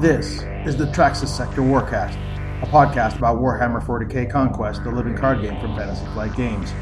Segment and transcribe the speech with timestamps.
[0.00, 2.14] This is the Traxis Sector Warcast,
[2.62, 6.72] a podcast about Warhammer 40k Conquest, the living card game from Fantasy Flight Games.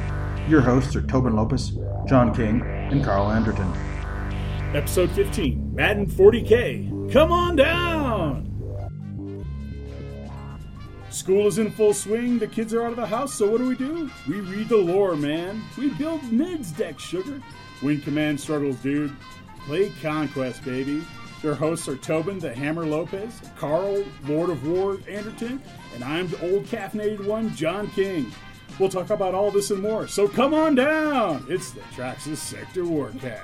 [0.49, 1.73] Your hosts are Tobin Lopez,
[2.07, 3.73] John King, and Carl Anderton.
[4.73, 7.13] Episode 15 Madden 40K.
[7.13, 8.45] Come on down!
[11.11, 13.67] School is in full swing, the kids are out of the house, so what do
[13.67, 14.09] we do?
[14.29, 15.61] We read the lore, man.
[15.77, 17.43] We build Nid's deck, sugar.
[17.83, 19.11] Win command struggles, dude.
[19.67, 21.03] Play Conquest, baby.
[21.43, 25.63] Your hosts are Tobin, the Hammer Lopez, Carl, Lord of War, Anderton,
[25.95, 28.33] and I'm the old caffeinated one, John King.
[28.81, 31.47] We'll talk about all this and more, so come on down!
[31.49, 33.39] It's the Traxis Sector Warcast.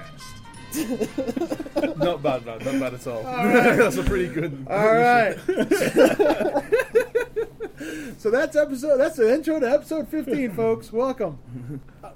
[1.99, 2.59] not bad, man.
[2.59, 3.23] Not bad at all.
[3.77, 4.66] That's a pretty good.
[4.69, 5.38] All right.
[8.19, 8.99] so that's episode.
[8.99, 10.93] That's the intro to episode 15, folks.
[10.93, 11.38] Welcome.
[12.02, 12.11] Uh,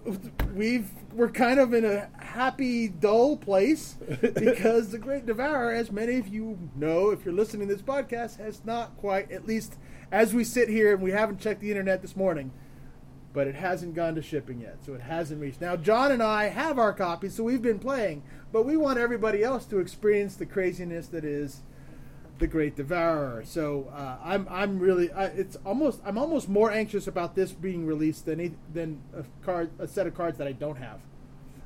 [0.55, 6.17] we've we're kind of in a happy, dull place because the Great Devourer, as many
[6.17, 9.75] of you know, if you're listening to this podcast, has not quite, at least
[10.13, 12.53] as we sit here and we haven't checked the internet this morning,
[13.33, 15.61] but it hasn't gone to shipping yet, so it hasn't reached.
[15.61, 19.43] Now, John and I have our copies, so we've been playing, but we want everybody
[19.43, 21.63] else to experience the craziness that is
[22.39, 23.43] the Great Devourer.
[23.45, 27.87] So uh, I'm I'm really I, it's almost I'm almost more anxious about this being
[27.87, 31.01] released than a, than a card a set of cards that I don't have.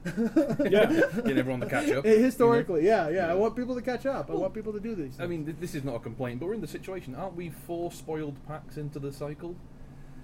[0.04, 0.86] Yeah.
[1.24, 2.04] Get everyone to catch up.
[2.04, 4.30] Historically, yeah, yeah, I want people to catch up.
[4.30, 5.20] I want people to do these.
[5.20, 7.14] I mean, th- this is not a complaint, but we're in the situation.
[7.14, 9.54] Aren't we four spoiled packs into the cycle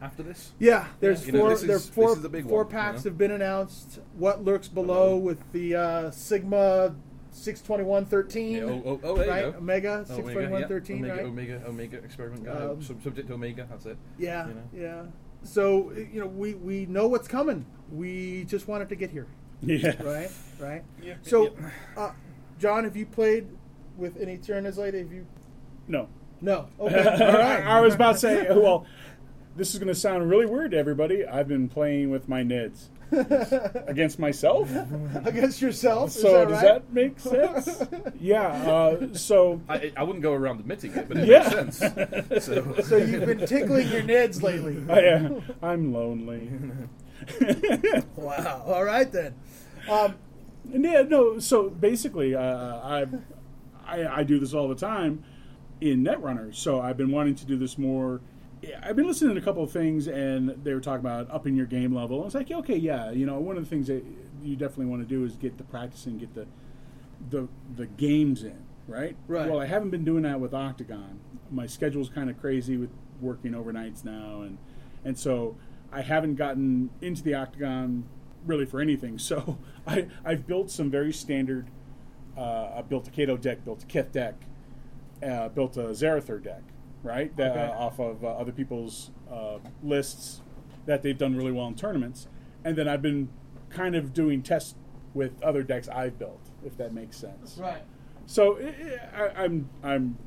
[0.02, 0.52] after this?
[0.58, 1.50] Yeah, there's You know, four.
[1.50, 2.12] this is- there's this four.
[2.12, 3.10] is big four one, you packs know?
[3.10, 4.00] have been announced.
[4.16, 6.96] What lurks below with the uh, Sigma
[7.38, 8.56] six twenty one thirteen.
[8.56, 9.58] Yeah, oh, oh, oh, there right, you go.
[9.58, 10.46] Omega six Omega, yeah.
[10.46, 11.24] Omega, Right.
[11.24, 12.52] Omega, Omega experiment guy.
[12.52, 13.66] Um, subject to Omega.
[13.70, 13.96] That's it.
[14.18, 14.62] Yeah, you know.
[14.74, 15.02] yeah.
[15.44, 17.64] So you know, we we know what's coming.
[17.90, 19.26] We just wanted to get here.
[19.62, 20.00] Yeah.
[20.02, 20.30] Right.
[20.58, 20.84] Right.
[21.02, 21.54] Yeah, So,
[21.96, 22.12] uh,
[22.58, 23.48] John, have you played
[23.96, 24.98] with any Tyrannosaurus?
[24.98, 25.26] Have you?
[25.86, 26.08] No.
[26.40, 26.68] No.
[26.80, 26.98] Okay.
[27.24, 27.64] All right.
[27.66, 28.86] I was about to say, well,
[29.56, 31.26] this is going to sound really weird to everybody.
[31.26, 32.88] I've been playing with my Nids
[33.86, 34.70] against myself.
[35.24, 36.12] against yourself.
[36.12, 36.62] So that does right?
[36.62, 37.82] that make sense?
[38.20, 38.48] yeah.
[38.48, 41.62] Uh, so I, I wouldn't go around admitting it, but it Yeah.
[41.64, 42.44] makes sense.
[42.44, 44.82] So, So you've been tickling your Nids lately.
[44.88, 46.50] I, uh, I'm lonely.
[48.16, 48.62] Wow.
[48.66, 49.34] All right then.
[49.88, 50.14] Um,
[50.70, 51.38] yeah, no.
[51.38, 53.06] So basically, uh, I,
[53.86, 55.24] I I do this all the time
[55.80, 56.54] in Netrunner.
[56.54, 58.20] So I've been wanting to do this more.
[58.62, 61.54] Yeah, I've been listening to a couple of things, and they were talking about upping
[61.54, 62.22] your game level.
[62.22, 64.04] I was like, okay, yeah, you know, one of the things that
[64.42, 66.46] you definitely want to do is get the practice and get the
[67.30, 69.16] the the games in, right?
[69.26, 69.48] Right.
[69.48, 71.20] Well, I haven't been doing that with Octagon.
[71.50, 74.58] My schedule's kind of crazy with working overnights now, and
[75.04, 75.56] and so
[75.92, 78.04] I haven't gotten into the Octagon
[78.46, 79.18] really for anything.
[79.28, 81.70] So I I've built some very standard.
[82.36, 84.34] Uh, I built a Cato deck, built a Kith deck,
[85.22, 86.62] uh, built a Zarathur deck,
[87.02, 87.34] right?
[87.36, 87.60] That, Okay.
[87.66, 90.42] uh, off of uh, other people's uh, lists
[90.86, 92.28] that they've done really well in tournaments,
[92.64, 93.28] and then I've been
[93.70, 94.74] kind of doing tests
[95.14, 97.58] with other decks I've built, if that makes sense.
[97.58, 97.82] right.
[98.26, 98.74] So i
[99.16, 100.18] I, I- I'm I'm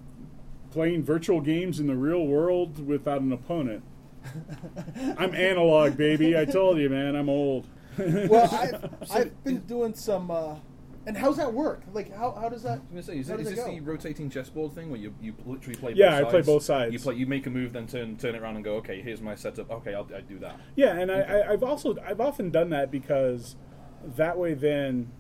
[0.72, 3.84] playing virtual games in the real world without an opponent.
[5.18, 6.38] I'm analog, baby.
[6.38, 7.16] I told you, man.
[7.16, 7.68] I'm old.
[7.98, 10.32] Well, I've, I've been doing some.
[11.06, 11.82] And how's that work?
[11.94, 12.80] Like, how, how does that?
[12.80, 13.72] I'm gonna say, is, how it, does is this go?
[13.72, 15.94] the rotating chessboard thing where you, you literally play?
[15.94, 16.22] Yeah, both sides?
[16.22, 16.94] Yeah, I play both sides.
[16.94, 19.22] You play, you make a move, then turn turn it around and go, okay, here's
[19.22, 19.72] my setup.
[19.72, 20.60] Okay, I'll, I'll do that.
[20.76, 23.56] Yeah, and I, I, I've also I've often done that because
[24.04, 25.12] that way then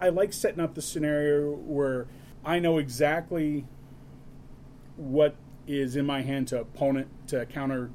[0.00, 2.06] I like setting up the scenario where
[2.44, 3.66] I know exactly
[4.96, 5.34] what
[5.66, 7.90] is in my hand to opponent to counter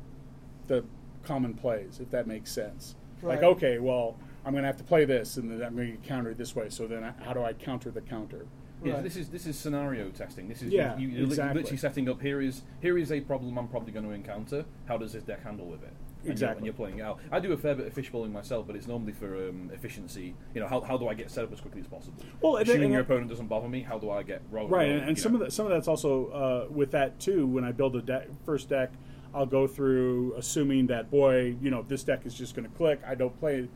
[0.68, 0.84] the
[1.24, 2.96] common plays, if that makes sense.
[3.22, 4.18] Like, okay, well,
[4.50, 6.56] I'm going to have to play this, and then I'm going to get it this
[6.56, 6.70] way.
[6.72, 8.48] So then, how do I counter the counter?
[8.84, 9.04] Yeah, Right.
[9.04, 10.48] this is this is scenario testing.
[10.48, 11.62] This is Yeah, you, you're exactly.
[11.62, 12.20] literally setting up.
[12.20, 14.66] Here is here is a problem I'm probably going to encounter.
[14.88, 15.90] How does this deck handle with it?
[15.90, 16.58] And you're- Exactly.
[16.58, 17.20] And you're, playing it out.
[17.32, 20.34] I do a fair bit of fishbowling myself, but it's normally for um, efficiency.
[20.56, 22.24] You know, how, how do I get set up as quickly as possible?
[22.42, 24.42] Well, and then- assuming and your then- opponent doesn't bother me, how do I get
[24.50, 24.72] rolling?
[24.72, 25.40] Right, rolling, and, and some know?
[25.42, 26.28] of that some of that's also
[26.70, 27.46] uh, with that too.
[27.46, 28.94] When I build a deck, first deck,
[29.34, 33.00] I'll go through assuming that boy, you know, this deck is just going to click.
[33.06, 33.68] I don't play,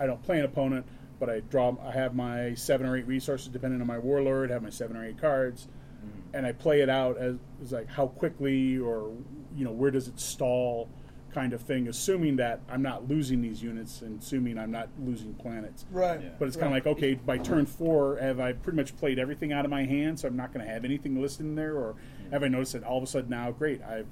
[0.00, 0.86] I don't play an opponent,
[1.20, 1.76] but I draw.
[1.84, 4.50] I have my seven or eight resources depending on my warlord.
[4.50, 5.68] Have my seven or eight cards,
[6.00, 6.34] Mm-hmm.
[6.34, 9.12] and I play it out as, as like how quickly or
[9.54, 10.88] you know where does it stall,
[11.34, 11.88] kind of thing.
[11.88, 15.84] Assuming that I'm not losing these units, and assuming I'm not losing planets.
[15.90, 16.22] Right.
[16.22, 16.30] Yeah.
[16.38, 19.52] But it's kind of like, okay, by turn four, have I pretty much played everything
[19.52, 21.96] out of my hand, so I'm not going to have anything listed in there, or
[22.32, 24.08] have I noticed that all of a sudden now, great, I've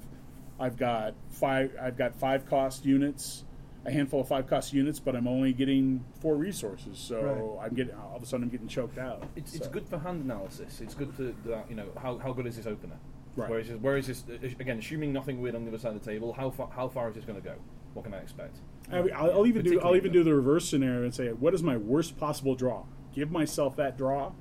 [0.59, 3.45] I've got five, I've got five cost units
[3.85, 7.21] a handful of five cost units, but I'm only getting four resources, so
[7.57, 7.65] Right.
[7.65, 9.23] I'm getting all of a sudden I'm getting choked out.
[9.35, 10.81] It's, it's good for hand analysis.
[10.81, 12.97] It's good to that you know how, how good is this opener?
[13.35, 13.49] Right.
[13.49, 14.23] Where is this, where is this
[14.59, 14.79] again?
[14.79, 17.15] Assuming nothing weird on the other side of the table, how far how far is
[17.15, 17.55] this going to go?
[17.93, 18.57] What can I expect?
[18.91, 19.71] I mean, I'll, I'll even do.
[19.79, 22.83] I'll Particularly even do the reverse scenario and say, what is my worst possible draw?
[23.13, 24.33] Give myself that draw,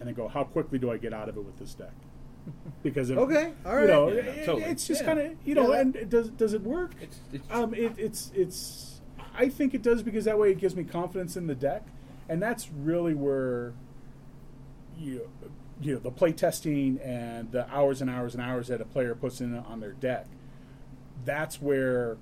[0.00, 1.92] and then go, how quickly do I get out of it with this deck?
[2.82, 4.62] Because if, Okay, all you know, Yeah, it- totally.
[4.64, 5.06] it's just Yeah.
[5.06, 6.92] kind of you know, Yeah, that- and does does it work?
[7.00, 9.00] It's, it's Um, it, it's it's.
[9.34, 11.82] I think it does because that way it gives me confidence in the deck,
[12.28, 13.72] and that's really where
[14.98, 15.28] you
[15.80, 19.14] you know the play testing and the hours and hours and hours that a player
[19.14, 20.26] puts in on their deck.
[21.24, 22.16] That's where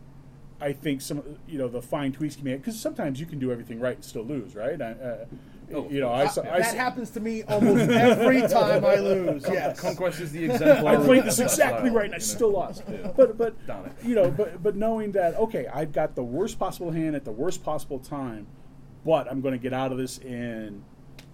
[0.60, 3.52] I think some you know the fine tweaks can be because sometimes you can do
[3.52, 4.80] everything right and still lose, right?
[4.80, 5.24] I, uh,
[5.72, 8.96] Oh, you know, I, saw, I, that saw- happens to me almost every time I
[8.96, 9.44] lose.
[9.48, 9.80] Yes.
[9.80, 10.92] Conquest is the exemplar.
[10.92, 12.82] I played this exactly right and I still lost.
[12.90, 13.12] Yeah.
[13.16, 13.54] But but
[14.02, 17.32] you know, but but knowing that okay, I've got the worst possible hand at the
[17.32, 18.46] worst possible time,
[19.04, 20.84] but I'm going to get out of this in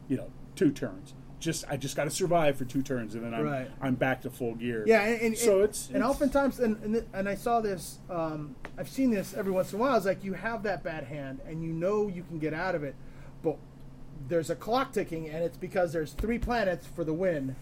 [0.09, 1.15] you know two turns.
[1.41, 3.71] Just I just got to survive for two turns and then I'm Right.
[3.81, 4.85] I'm back to full gear.
[4.87, 7.99] Yeah, and, and so and, it's and it's- oftentimes, and, and and I saw this.
[8.11, 9.97] Um, I've seen this every once in a while.
[9.97, 12.85] It's like you have that bad hand, and you know you can get out of
[12.85, 12.95] it,
[13.43, 13.57] but
[14.29, 17.57] there's a clock ticking, and it's because there's three planets for the win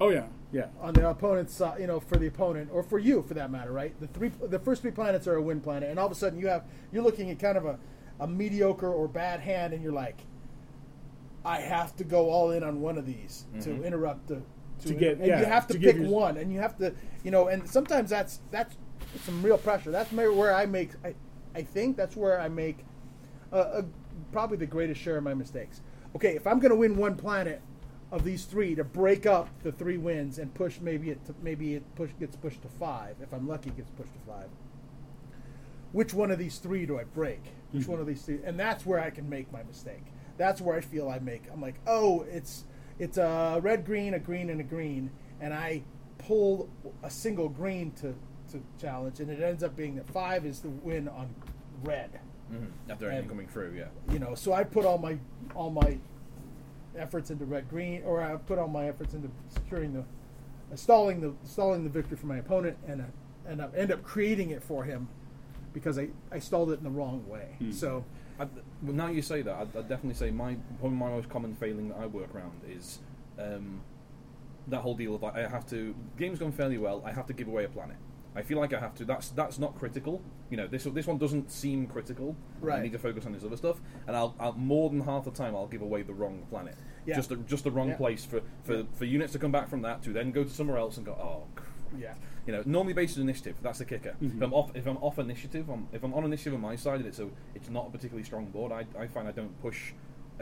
[0.00, 1.80] oh yeah yeah on the opponent's side.
[1.80, 3.98] You know, for the opponent or for you, for that matter, right?
[4.00, 6.38] The three, the first three planets are a win planet, and all of a sudden
[6.38, 7.78] you have you're looking at kind of a,
[8.20, 10.18] a mediocre or bad hand, and you're like,
[11.44, 14.42] I have to go all in on one of these to interrupt the.
[14.82, 16.92] To get- and yeah, you have to, to pick your- one, and you have to,
[17.22, 18.74] you know, and sometimes that's that's
[19.24, 19.90] some real pressure.
[19.92, 21.14] That's maybe where I make, I,
[21.54, 22.78] I think that's where I make,
[23.52, 23.82] uh, uh,
[24.32, 25.80] probably the greatest share of my mistakes.
[26.14, 27.62] Okay, if I'm going to win one planet
[28.10, 31.74] of these three to break up the three wins and push maybe it to, maybe
[31.74, 33.16] it push gets pushed to five.
[33.22, 34.48] If I'm lucky, it gets pushed to five.
[35.92, 37.40] Which one of these three do I break?
[37.70, 37.92] Which hmm.
[37.92, 38.40] one of these three?
[38.44, 40.04] And that's where I can make my mistake.
[40.36, 41.44] That's where I feel I make.
[41.50, 42.64] I'm like, oh, it's
[42.98, 45.10] it's a red, green, a green, and a green,
[45.40, 45.82] and I
[46.18, 46.68] pull
[47.02, 48.14] a single green to
[48.52, 51.34] to challenge, and it ends up being that five is the win on
[51.82, 52.20] red
[52.52, 52.66] Mhm.
[52.90, 53.88] After anything And- coming through, yeah.
[54.12, 55.18] you know so i put all my
[55.54, 55.98] all my
[56.96, 61.20] efforts into red green or i put all my efforts into securing the uh, stalling
[61.20, 63.04] the stalling the victory for my opponent and uh,
[63.46, 65.08] and I end up creating it for him
[65.72, 68.04] because i i stalled it in the wrong way so
[68.40, 68.44] I,
[68.82, 71.54] well, now you say that, I'd, I'd definitely say my one of my most common
[71.54, 72.98] failing that I work around is
[73.38, 73.82] um,
[74.68, 77.02] that whole deal of like I have to game's gone fairly well.
[77.04, 77.96] I have to give away a planet.
[78.34, 79.04] I feel like I have to.
[79.04, 80.22] That's that's not critical.
[80.50, 82.34] You know, this this one doesn't seem critical.
[82.70, 85.30] I need to focus on this other stuff, and I'll, I'll more than half the
[85.30, 86.76] time I'll give away the wrong planet.
[87.04, 87.16] Yeah.
[87.16, 87.96] Just the, just the wrong Yeah.
[87.96, 88.82] place for, for, Yeah.
[88.94, 91.12] for units to come back from that to then go to somewhere else and go
[91.12, 91.42] oh.
[91.56, 91.68] Crap.
[91.98, 92.14] yeah
[92.46, 93.56] You know, normally based on initiative.
[93.60, 94.14] That's the kicker.
[94.22, 94.36] Mm-hmm.
[94.36, 97.00] If I'm off, if I'm off initiative, I'm, if I'm on initiative on my side,
[97.00, 98.70] and it's a, it's not a particularly strong board.
[98.72, 99.92] I, I find I don't push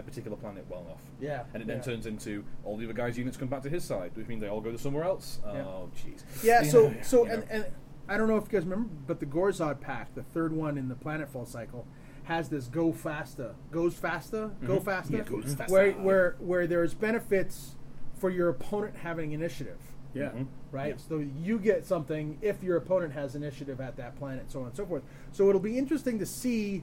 [0.01, 1.03] a particular planet well enough.
[1.21, 1.83] Yeah, And it then yeah.
[1.83, 4.49] turns into all the other guys' units come back to his side, which means they
[4.49, 5.41] all go to somewhere else.
[5.47, 5.63] Yeah.
[5.63, 6.23] Oh, jeez.
[6.43, 7.47] yeah so so you and, know.
[7.51, 7.65] and
[8.09, 10.89] i don't know if you guys remember but the gorzod pack the third one in
[10.89, 11.87] the planetfall cycle
[12.25, 15.73] has this go faster, goes fasta go faster, Yeah, goes fasta.
[15.73, 17.77] where where where there's benefits
[18.15, 19.79] for your opponent having initiative
[20.15, 20.47] yeah Mhm.
[20.73, 21.01] right?
[21.01, 24.77] So you get something if your opponent has initiative at that planet, so on and
[24.77, 25.03] so forth.
[25.33, 26.83] So it'll be interesting to see.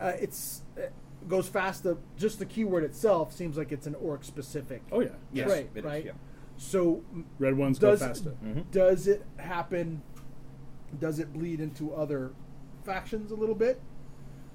[0.00, 0.86] Uh, it's uh,
[1.28, 1.82] goes fast.
[1.82, 5.68] The, just the keyword itself seems like it's an orc specific oh yeah Yes, trait,
[5.74, 6.04] it is, right?
[6.04, 6.12] yeah.
[6.56, 7.02] So
[7.38, 8.34] red ones go does faster.
[8.44, 8.70] Mhm.
[8.70, 10.02] does it happen?
[10.98, 12.32] Does it bleed into other
[12.84, 13.80] factions a little bit?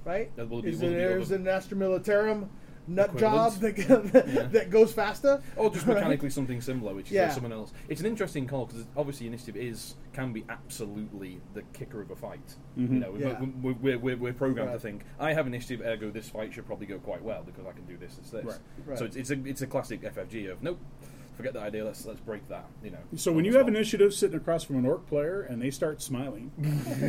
[0.04, 0.36] Right?
[0.36, 2.48] That will be- is will it be there's an Astra Militarum
[2.88, 4.44] nut job that, Yeah.
[4.44, 5.42] that goes faster?
[5.58, 5.96] Or just right?
[5.96, 7.24] mechanically something similar, which is Yeah.
[7.26, 7.74] like someone else.
[7.90, 12.16] It's an interesting call because obviously initiative is can be absolutely the kicker of a
[12.16, 12.56] fight.
[12.76, 13.00] You mm-hmm.
[13.00, 13.42] know, Yeah.
[13.42, 14.76] we- we're, we're, we're programmed Right.
[14.76, 17.72] to think I have initiative, ergo this fight should probably go quite well because I
[17.72, 18.18] can do this.
[18.20, 18.46] It's this.
[18.46, 18.58] Right.
[18.86, 18.98] Right.
[18.98, 20.80] So it's, it's a it's a classic FFG of nope,
[21.36, 21.86] forget that idea.
[21.86, 22.66] Let's let's break that.
[22.84, 22.98] You know.
[23.16, 23.76] So when you have spot.
[23.76, 26.52] initiative sitting across from an orc player and they start smiling,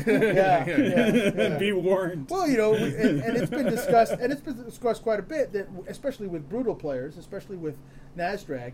[0.06, 1.58] yeah, yeah, yeah.
[1.58, 2.28] be warned.
[2.30, 5.52] Well, you know, and, and it's been discussed, and it's been discussed quite a bit
[5.52, 7.76] that, especially with brutal players, especially with
[8.16, 8.72] Nazdreg,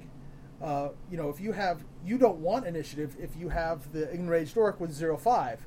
[0.62, 4.56] uh, you know, if you have, you don't want initiative if you have the enraged
[4.56, 5.60] orc with zero five.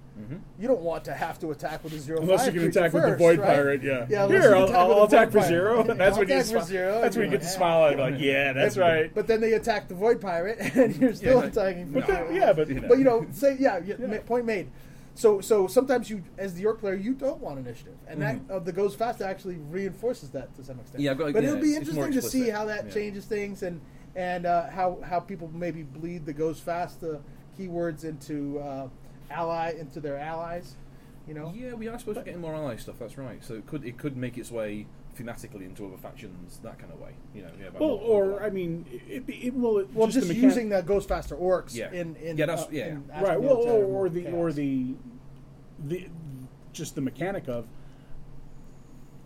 [0.57, 2.93] You don't want to have to attack with a zero Unless five you can attack
[2.93, 3.47] with the void right?
[3.47, 4.05] pirate, yeah.
[4.09, 5.47] Yeah, Here, I'll, attack with I'll attack for pirate.
[5.49, 5.77] zero.
[5.85, 7.85] Yeah, That's I'll when you smi- zero, That's when you and get to you're smile
[7.91, 9.13] at like, yeah, that's And- right.
[9.13, 11.47] But then they attack the void pirate, and you're still Yeah.
[11.47, 11.91] attacking.
[11.91, 12.87] But for then- yeah, but You know.
[12.87, 14.07] But you know, say yeah, yeah, Yeah.
[14.07, 14.71] ma- point made.
[15.15, 18.59] So so sometimes you, as the Ork player, you don't want initiative, and that uh,
[18.59, 20.93] the goes fast actually reinforces that to some extent.
[20.99, 21.01] Mm-hmm.
[21.03, 23.25] Yeah, I've but yeah, it'll be it's- it's more interesting to see how that changes
[23.25, 23.81] things and
[24.15, 27.17] and uh, how how people maybe bleed the goes fast uh,
[27.59, 28.87] keywords into uh,
[29.29, 30.75] ally into their allies.
[31.27, 31.51] You know.
[31.55, 32.95] Yeah, we are supposed to get getting more ally stuff.
[32.99, 33.43] That's right.
[33.43, 34.85] So it could it could make its way
[35.17, 37.11] thematically into other factions that kind of way.
[37.33, 37.49] You know.
[37.59, 37.99] Yeah, Well, more-
[38.39, 41.07] or I mean, it, it will it, Well, just, just, the mechan- using the Ghost
[41.07, 41.91] Faster orcs Yeah.
[41.91, 42.85] in, in Yeah, that's- uh, yeah.
[42.87, 43.39] in right.
[43.41, 44.33] Well, or, or the Chaos.
[44.35, 44.93] or the
[45.87, 46.07] the
[46.73, 47.65] just the mechanic of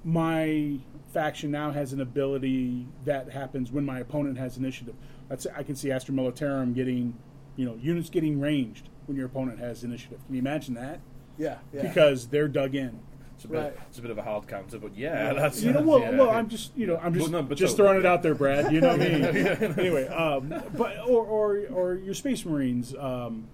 [0.03, 0.77] my
[1.11, 4.95] faction now has an ability that happens when my opponent has initiative.
[5.29, 7.17] Let's say I can see Astra Militarum getting,
[7.55, 10.19] you know, units getting ranged when your opponent has initiative.
[10.25, 10.99] Can you imagine that?
[11.39, 11.81] yeah, yeah.
[11.81, 12.99] Because they're dug in.
[13.35, 13.73] it's a bit, right.
[13.87, 16.11] it's a bit of a hard counter, but yeah, that's You know, well, yeah.
[16.11, 18.21] well, I'm just, you know, I'm just, Well, no, but just totally, throwing it out
[18.21, 18.71] there, Brad.
[18.71, 19.23] You know what I mean?
[19.79, 23.47] anyway, um, but or, or or your Space Marines, um,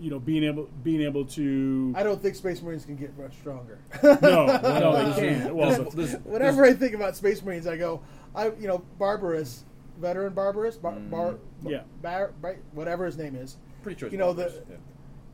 [0.00, 3.34] you know, being able being able to I don't think Space Marines can get much
[3.36, 3.78] stronger.
[4.02, 5.54] no, no, they can't.
[5.54, 8.00] Well, There's- there's- Whenever I think about Space Marines, I go,
[8.34, 9.64] I you know, Barbarous,
[9.98, 11.82] veteran Barbarous, bar, bar, Yeah.
[12.02, 13.58] bar, bar, whatever his name is.
[13.82, 14.08] pretty sure.
[14.08, 14.76] You know, Barbarous, the- yeah.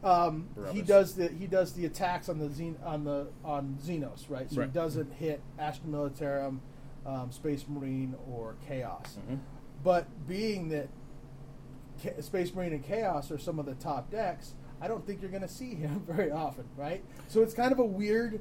[0.05, 4.29] Um, he does the he does the attacks on the Xen, on the on Xenos,
[4.29, 4.49] right?
[4.51, 4.69] So Right.
[4.69, 6.59] he doesn't hit Astra Militarum,
[7.07, 9.19] um, Space Marine, or Chaos.
[9.29, 9.39] Mhm.
[9.83, 10.89] But being that
[12.03, 15.31] Cha- Space Marine and Chaos are some of the top decks, I don't think you're
[15.31, 17.03] going to see him very often, right?
[17.29, 18.41] So it's kind of a weird,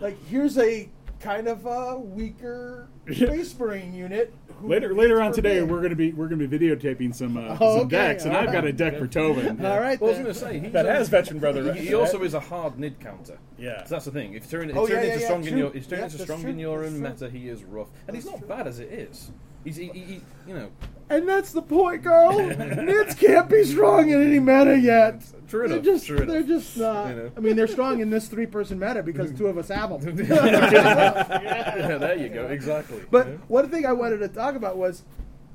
[0.00, 0.88] like here's a
[1.20, 4.32] kind of a weaker Space Marine unit.
[4.62, 5.70] later later on today, big.
[5.70, 8.42] we're gonna be we're gonna be videotaping some uh, Oh, some okay, decks, and all
[8.42, 9.62] I've got a deck for Tobin.
[9.64, 10.24] All right, Well, I was then.
[10.24, 11.74] going to say he's that a- has veteran brother.
[11.74, 13.38] He, he also is a hard nid counter.
[13.58, 13.84] Yeah.
[13.84, 14.32] so that's the thing.
[14.32, 15.58] If you turn, if Oh, turn yeah, into yeah, yeah, strong in true.
[15.58, 16.50] your, if you turn Yeah, into that's strong true.
[16.50, 17.10] in your That's own true.
[17.10, 18.48] meta, he is rough, and he's not true.
[18.48, 19.30] bad as it is.
[19.62, 20.70] He's, he, he, he- you know,
[21.10, 22.38] And that's the point, girl.
[22.38, 25.22] Nids can't be strong in any meta yet.
[25.48, 26.46] True they're enough, Just, true they're enough.
[26.46, 27.08] just not.
[27.08, 27.32] You know.
[27.36, 30.16] I mean, they're strong in this three-person meta because two of us have them.
[30.24, 33.02] yeah, there you go, exactly.
[33.10, 33.40] But know?
[33.48, 35.02] one thing I wanted to talk about was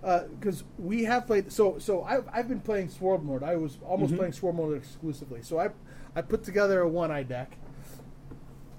[0.03, 1.51] uh, because we have played.
[1.51, 3.41] So so I've, I've been playing Swarm Lord.
[3.41, 4.17] I was almost mm-hmm.
[4.17, 5.41] playing Swarm Lord exclusively.
[5.41, 5.69] So I
[6.15, 7.57] I put together a one eye deck,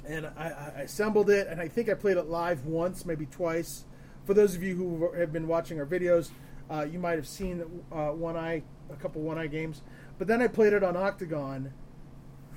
[0.07, 3.87] and I, I assembled it, and I think I played it live once, maybe twice.
[4.25, 6.31] For those of you who have been watching our videos,
[6.71, 9.83] uh, you might have seen uh, one eye, a couple one eye games.
[10.19, 11.73] But then I played it on Octagon,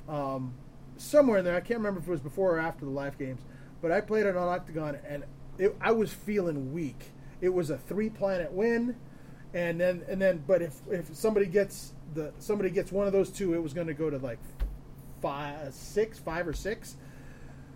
[0.08, 0.54] um,
[0.96, 1.56] somewhere in there.
[1.56, 3.42] I can't remember if it was before or after the live games,
[3.82, 5.24] but I played it on Octagon, and
[5.58, 7.12] it, I was feeling weak.
[7.40, 8.96] It was a three planet win,
[9.54, 13.30] and then and then, but if if somebody gets the somebody gets one of those
[13.30, 14.38] two, it was going to go to like
[15.20, 16.96] five, six, five or six.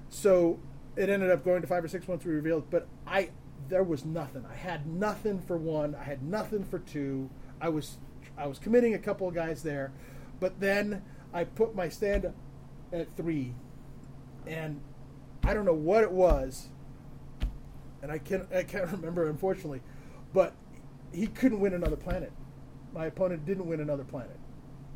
[0.08, 0.58] So
[0.96, 2.70] it ended up going to five or six once we revealed.
[2.70, 3.30] But I
[3.68, 4.44] there was nothing.
[4.50, 5.94] I had nothing for one.
[5.94, 7.30] I had nothing for two.
[7.60, 7.98] I was
[8.36, 9.92] I was committing a couple of guys there,
[10.40, 11.02] but then
[11.32, 12.34] I put my stand up
[12.92, 13.54] at three,
[14.46, 14.80] and
[15.42, 16.68] I don't know what it was,
[18.02, 19.82] and I can't I can't remember unfortunately,
[20.32, 20.54] but
[21.12, 22.32] he couldn't win another planet.
[22.92, 24.38] My opponent didn't win another planet.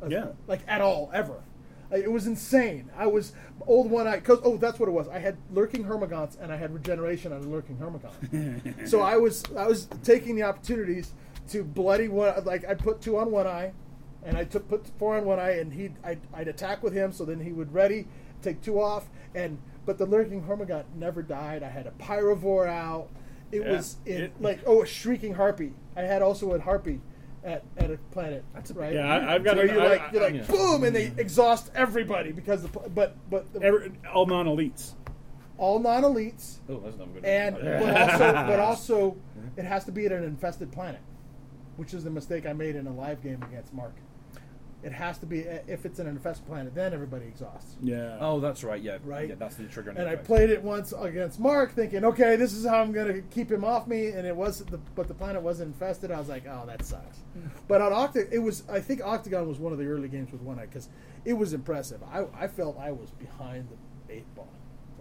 [0.07, 0.27] Yeah.
[0.47, 1.43] like at all ever.
[1.91, 2.89] It was insane.
[2.95, 3.33] I was
[3.65, 5.07] old one eye because oh that's what it was.
[5.07, 8.87] I had lurking hormagaunts and I had regeneration on a lurking hormagaunt.
[8.87, 11.13] so I was I was taking the opportunities
[11.49, 13.73] to bloody one like I put two on one eye,
[14.23, 17.11] and I took put four on one eye and he I'd, I'd attack with him
[17.11, 18.07] so then he would ready
[18.43, 21.63] take two off and but the lurking hormagaunt never died.
[21.63, 23.07] I had a pyrovore out.
[23.51, 23.71] It Yeah.
[23.71, 25.73] was in, It- like oh a shrieking harpy.
[25.95, 27.01] I had also a harpy
[27.43, 28.43] at, at a planet.
[28.53, 28.93] That's a right.
[28.93, 30.43] Yeah, I, I've got Where an- you're I- like, you're I- like yeah.
[30.43, 34.93] boom, and they exhaust everybody because the but but the, every, all non-elites.
[35.57, 37.25] all non-elites, oh, that's not good.
[37.25, 39.17] and but also but also
[39.57, 41.01] it has to be at an infested planet,
[41.77, 43.93] which is the mistake I made in a live game against Mark.
[44.81, 47.75] It has to be eh, if it's an infested planet, then everybody exhausts.
[47.81, 48.17] Yeah.
[48.21, 48.81] Oh, that's right.
[48.81, 49.29] Yeah, Right.
[49.29, 49.89] Yeah, that's the trigger.
[49.91, 53.21] And I played it once against Mark, thinking, okay, this is how I'm going to
[53.23, 54.07] keep him off me.
[54.07, 56.11] And it was, the, but the planet wasn't infested.
[56.11, 57.17] I was like, oh, that sucks.
[57.37, 57.49] Mm.
[57.67, 58.63] But on Octagon, it was.
[58.69, 60.87] I think Octagon was one of the early games with one eye because
[61.25, 62.01] it was impressive.
[62.11, 63.67] I, I felt I was behind
[64.07, 64.47] the eight ball.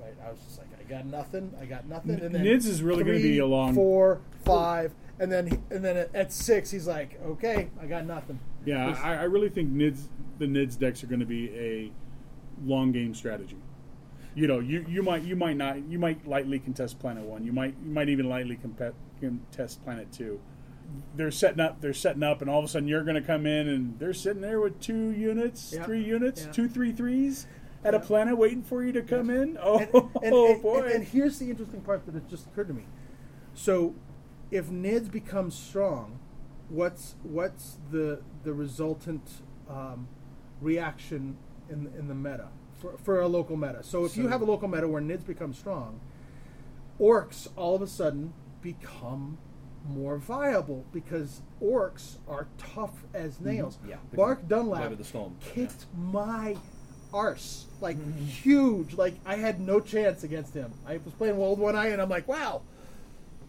[0.00, 1.52] Right, I was just like, I got nothing.
[1.61, 2.20] I got nothing.
[2.20, 5.97] And then Nids is really gonna be a long- four, five, and then and then
[5.97, 8.38] at, at six, he's like, okay, I got nothing.
[8.68, 10.08] Yeah, I, I really think Nids
[10.38, 11.90] the Nids decks are going to be a
[12.64, 13.56] long game strategy.
[14.34, 17.44] You know, you, you might you might not you might lightly contest Planet One.
[17.44, 20.40] You might you might even lightly compet, contest Planet Two.
[21.16, 21.80] They're setting up.
[21.80, 24.14] They're setting up, and all of a sudden you're going to come in, and they're
[24.14, 25.84] sitting there with two units, Yeah.
[25.84, 26.52] three units, Yeah.
[26.52, 27.46] two three threes
[27.84, 29.56] at a planet waiting for you to come in.
[29.60, 30.80] Oh, and, and, oh, and- boy!
[30.82, 32.84] and- and here's the interesting part that it just occurred to me.
[33.54, 33.94] So,
[34.50, 36.18] if Nids becomes strong,
[36.68, 40.09] what's what's the the resultant um,
[40.62, 41.37] reaction
[41.69, 42.49] in in the meta
[42.81, 43.83] for, for a local meta?
[43.83, 46.00] So, if you have a local meta where Nids become strong,
[46.99, 49.37] orcs all of a sudden become
[49.87, 53.78] more viable because orcs are tough as nails.
[53.87, 53.97] Yeah.
[54.17, 56.57] Mark Dunlap with the storm, kicked my
[57.12, 58.95] arse, like huge.
[58.95, 60.73] Like I had no chance against him.
[60.87, 62.62] I was playing Old One Eye, and I'm like, wow,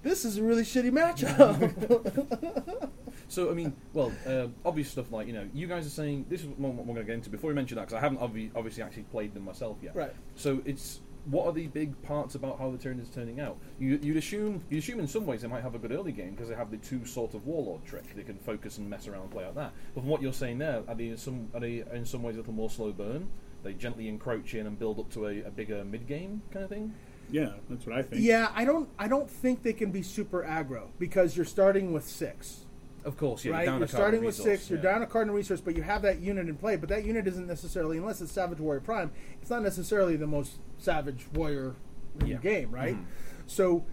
[0.03, 2.89] this is a really shitty matchup.
[3.29, 6.41] So I mean, well, uh, obvious stuff like you know, you guys are saying this
[6.41, 8.51] is what we're going to get into before we mention that because I haven't obvi-
[8.55, 9.95] obviously actually played them myself yet.
[9.95, 10.13] Right.
[10.35, 13.57] So it's what are the big parts about how the turn is turning out?
[13.79, 16.31] You, you'd assume you assume in some ways they might have a good early game
[16.31, 18.15] because they have the two sort of warlord trick.
[18.15, 19.73] They can focus and mess around and play out that.
[19.93, 22.35] But from what you're saying there, are they in some are they in some ways
[22.35, 23.29] a little more slow burn?
[23.61, 26.69] They gently encroach in and build up to a, a bigger mid game kind of
[26.69, 26.93] thing.
[27.31, 28.23] Yeah, that's what I think.
[28.23, 28.89] yeah, I don't.
[28.97, 32.65] I don't think they can be super aggro because you're starting with six.
[33.05, 33.53] Of course, yeah.
[33.53, 33.65] right?
[33.67, 34.69] You're, You're starting with resource, six.
[34.69, 34.83] You're yeah.
[34.91, 36.75] down a cardinal resource, but you have that unit in play.
[36.75, 40.59] But that unit isn't necessarily, unless it's Savage Warrior Prime, it's not necessarily the most
[40.77, 41.75] Savage Warrior
[42.21, 42.35] in Yeah.
[42.37, 42.95] the game, right?
[42.95, 43.05] Mhm.
[43.47, 43.85] So,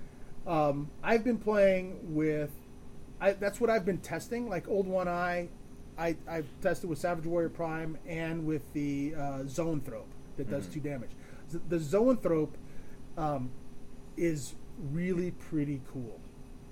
[0.47, 2.51] um, I've been playing with.
[3.21, 4.49] I, that's what I've been testing.
[4.49, 5.49] Like Old One Eye,
[5.97, 10.05] I, I've tested with Savage Warrior Prime and with the uh, Zoanthrope
[10.37, 10.73] that does Mhm.
[10.75, 11.11] two damage.
[11.51, 12.51] The, the Zoanthrope
[13.17, 13.51] um,
[14.17, 14.55] is
[14.93, 16.21] really pretty cool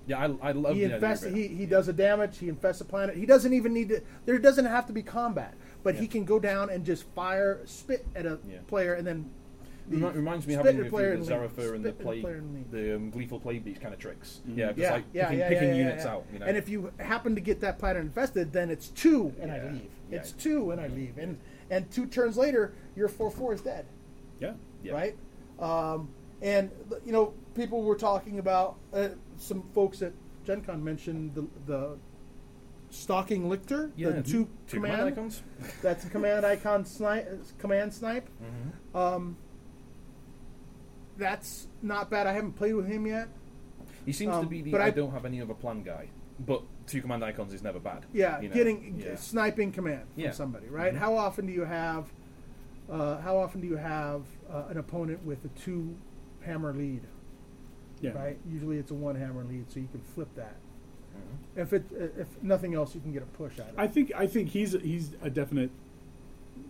[0.07, 1.25] Yeah, I, I love he infests.
[1.25, 2.37] He, he does a damage.
[2.37, 3.15] He infests a planet.
[3.15, 4.01] He doesn't even need to.
[4.25, 8.05] There doesn't have to be combat, but he can go down and just fire, spit
[8.15, 8.57] at a Yeah.
[8.67, 9.29] player, and then
[9.87, 11.23] Remi- reminds me of having the, a player the.
[11.25, 13.99] Zarathur and the Spit at a play, and the um, gleeful play beast kind of
[13.99, 14.41] tricks.
[14.47, 14.57] Mhm.
[14.57, 16.11] Yeah, just yeah, like yeah, picking, yeah, picking yeah, yeah, units yeah.
[16.11, 16.25] out.
[16.33, 19.51] You know, And if you happen to get that planet infested, then it's two, and
[19.51, 19.89] I leave.
[20.09, 20.17] Yeah.
[20.19, 21.17] It's two, and I leave.
[21.17, 21.37] And
[21.71, 23.85] and two turns later, your four four is dead.
[24.39, 24.53] Yeah.
[24.83, 24.93] Yeah.
[24.93, 25.15] right?
[25.59, 26.09] Um,
[26.41, 26.69] and
[27.05, 30.13] you know, people were talking about uh, some folks at
[30.45, 31.97] Gen Con mentioned the, the
[32.89, 34.93] stalking lictor, yeah, the two, two command.
[34.99, 35.43] command icons.
[35.81, 38.29] That's a command icon snipe, command snipe.
[38.41, 38.97] Mm-hmm.
[38.97, 39.37] Um,
[41.17, 42.27] that's not bad.
[42.27, 43.29] I haven't played with him yet.
[44.05, 46.09] He seems to Um, be the but I, I- don't have any other plan guy,
[46.39, 48.05] but two command icons is never bad.
[48.13, 48.53] Yeah, you know?
[48.53, 49.15] getting yeah.
[49.15, 50.31] sniping command from Yeah.
[50.31, 50.93] somebody, right?
[50.93, 50.97] Mhm.
[50.97, 52.11] How often do you have?
[52.89, 55.95] Uh, how often do you have uh, an opponent with a two
[56.41, 57.01] hammer lead?
[58.01, 58.11] Yeah.
[58.11, 58.37] right?
[58.51, 60.55] Usually it's a one hammer lead, so you can flip that.
[61.15, 61.61] Mhm.
[61.61, 61.83] If it
[62.17, 63.79] if nothing else, you can get a push out of it.
[63.79, 65.71] I think I think he's he's a definite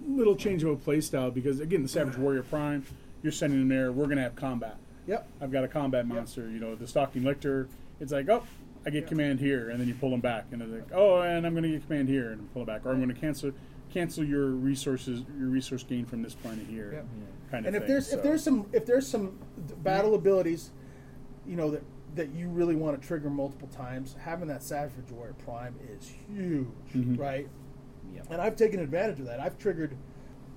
[0.08, 2.86] little change of a play style because again the Savage Warrior Prime,
[3.24, 3.92] you're sending him there.
[3.92, 4.78] We're gonna have combat.
[5.08, 5.28] yep.
[5.42, 6.42] I've got a combat monster.
[6.50, 7.68] You know the Stalking Lictor.
[8.00, 8.44] It's like oh,
[8.86, 11.46] I get command here, and then you pull them back, and it's like oh, and
[11.46, 13.52] I'm gonna get command here, and pull it back, or I'm gonna cancel
[13.92, 17.06] cancel your resources your resource gain from this planet here, Yep.
[17.50, 17.92] kind of And if thing.
[17.92, 18.18] there's so.
[18.18, 19.40] if there's some if there's some
[19.84, 20.70] battle abilities,
[21.48, 21.84] you know that
[22.16, 26.68] that you really want to trigger multiple times, having that Savage Warrior Prime is huge,
[26.96, 27.20] Mhm.
[27.20, 27.48] right?
[28.14, 28.22] Yeah.
[28.30, 29.42] And I've taken advantage of that.
[29.42, 29.98] I've triggered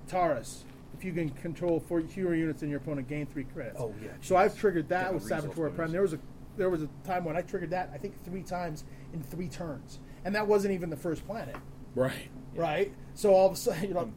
[0.07, 0.63] Tarrus.
[0.93, 3.77] If you can control four fewer units than your opponent, gain three credits.
[3.79, 4.37] Oh, yeah, So jeez.
[4.37, 5.91] I've triggered that Get with a Savage resource Warrior Prime.
[5.91, 6.19] There was a
[6.57, 9.99] there was a time when I triggered that I think three times in three turns,
[10.25, 11.55] and that wasn't even the first planet,
[11.95, 12.29] right.
[12.55, 12.93] right?
[13.13, 14.07] So all of a sudden you're like,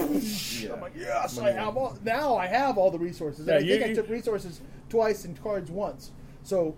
[0.60, 0.72] Yeah.
[0.74, 1.96] I'm like, yes, When I have all.
[2.04, 3.46] Now I have all the resources.
[3.46, 6.10] Yeah, and I you- think I took resources twice and cards once.
[6.42, 6.74] So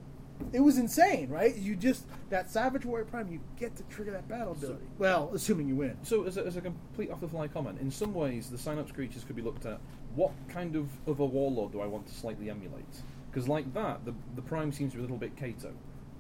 [0.53, 1.55] it was insane, right?
[1.57, 4.85] You just that Savage Warrior Prime, you get to trigger that battle ability.
[4.99, 5.97] well, assuming you win.
[6.03, 8.91] So, as a, as a complete off the fly comment, in some ways, the synapse
[8.93, 9.79] creatures could be looked at.
[10.17, 12.85] What kind of, of a warlord do I want to slightly emulate?
[13.31, 15.73] Because, like that, the, the Prime seems to be a little bit Cato.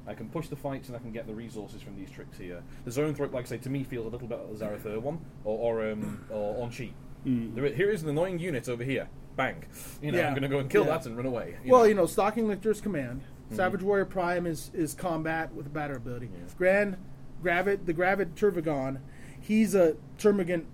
[0.07, 2.62] I can push the fights and I can get the resources from these tricks here.
[2.85, 5.18] The Zoanthrope, like I say, to me feels a little bit like the Zarathur one,
[5.44, 6.92] or, or, um, or on Cheat.
[7.24, 7.54] Mm.
[7.54, 9.09] There, here is an annoying unit over here.
[9.37, 9.64] Bang.
[10.02, 10.26] You know, Yeah.
[10.26, 10.98] I'm going to go and kill Yeah.
[10.98, 11.57] that and run away.
[11.66, 13.22] well, you know, Stalking Lictor's command.
[13.54, 13.62] Mm-hmm.
[13.62, 16.30] Savage Warrior Prime is, is combat with a batter ability.
[16.32, 16.52] Yeah.
[16.56, 16.96] Grand
[17.42, 19.00] Gravid, the Gravid Tervigon,
[19.40, 20.64] he's a Termagant.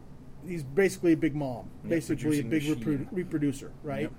[0.46, 4.02] He's basically a big mom, basically a big reprodu- reproducer, right?
[4.02, 4.12] Yep.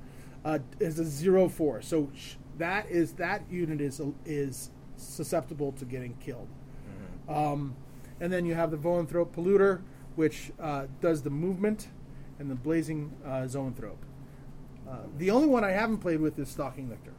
[0.43, 5.85] Uh, is a zero four, so sh- that is that unit is is susceptible to
[5.85, 6.47] getting killed.
[7.27, 7.33] Mm-hmm.
[7.33, 7.75] Um,
[8.19, 9.81] and then you have the Venomthrope Polluter,
[10.15, 11.87] which uh, does the movement,
[12.37, 13.97] and the Blazing uh, Zoanthrope.
[14.87, 17.13] Uh, the only one I haven't played with is Stalking Lictor.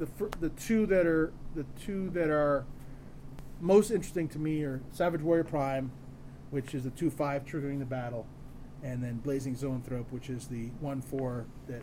[0.00, 0.08] The
[0.40, 2.64] the two that are the two that are
[3.60, 5.92] most interesting to me are Savage Warrior Prime,
[6.50, 8.26] which is the two five triggering the battle,
[8.82, 11.82] and then Blazing Zoanthrope, which is the one four that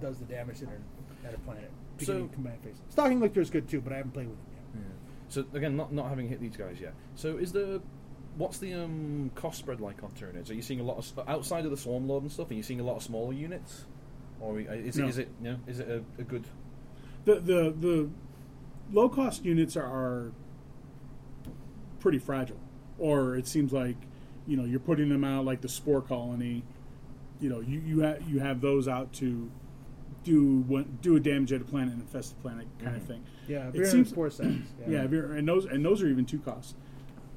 [0.00, 1.72] does the damage at a, at a planet.
[1.98, 2.76] So- command phase.
[2.88, 4.84] Stalking Lictor is good too, but I haven't played with him yet.
[5.28, 6.94] So again, not not having hit these guys yet.
[7.16, 7.82] So is the
[8.36, 10.50] what's the um, cost spread like on Tyranids?
[10.50, 12.48] Are you seeing a lot of outside of the Swarm Lord and stuff?
[12.50, 13.86] Are you seeing a lot of smaller units,
[14.40, 15.08] or is it No.
[15.08, 16.44] is it you know, is it a, a good?
[17.24, 18.08] The the the
[18.92, 20.32] low cost units are, are
[22.00, 22.58] pretty fragile,
[22.98, 23.96] or it seems like
[24.46, 26.62] you know you're putting them out like the spore colony.
[27.40, 29.50] You know you you have you have those out to
[30.24, 33.06] do do a damage at a planet and infest the planet kind of Mhm.
[33.06, 33.24] thing.
[33.48, 34.54] Yeah, It seems- Spore Sacks.
[34.88, 36.74] Yeah, very- and those and those are even two costs.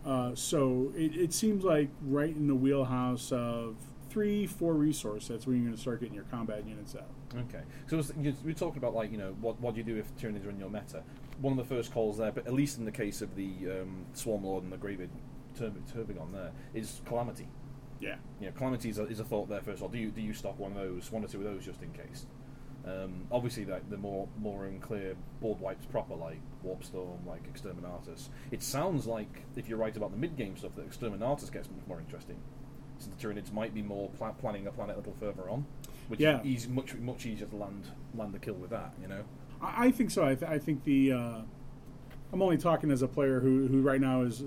[0.05, 3.75] Uh, so it, it seems like right in the wheelhouse of
[4.15, 7.09] three, four resource, that's when you're going to start getting your combat units out.
[7.37, 8.01] Okay, so
[8.45, 10.57] we're talking about like you know what what do you do if Tyranids are in
[10.57, 11.03] your meta.
[11.41, 14.05] One of the first calls there, but at least in the case of the um,
[14.13, 15.09] Swarm Lord and the Gravid
[15.53, 17.49] Turb- Tervigon, there is Calamity.
[17.99, 18.15] Yeah.
[18.39, 19.89] You know, Calamity is a, is a thought there first of all.
[19.89, 21.91] Do you do you stock one of those, one or two of those, just in
[21.91, 22.25] case?
[22.85, 28.29] Um, obviously, like the more more unclear board wipes proper, like Warpstorm, like Exterminatus.
[28.51, 31.85] It sounds like if you're right about the mid game stuff, that Exterminatus gets much
[31.85, 32.37] more interesting.
[32.99, 35.65] Since the Tyranids might be more pla- planning a planet a little further on,
[36.07, 36.39] which Yeah.
[36.41, 37.83] is easy, much much easier to land
[38.15, 38.93] land the kill with that.
[39.01, 39.23] You know.
[39.61, 40.23] I, I think so.
[40.25, 41.11] I, th- I think the.
[41.13, 41.37] Uh,
[42.33, 44.43] I'm only talking as a player who, who right now is.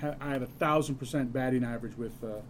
[0.00, 2.22] Ha- I had a thousand percent batting average with.
[2.22, 2.40] Uh,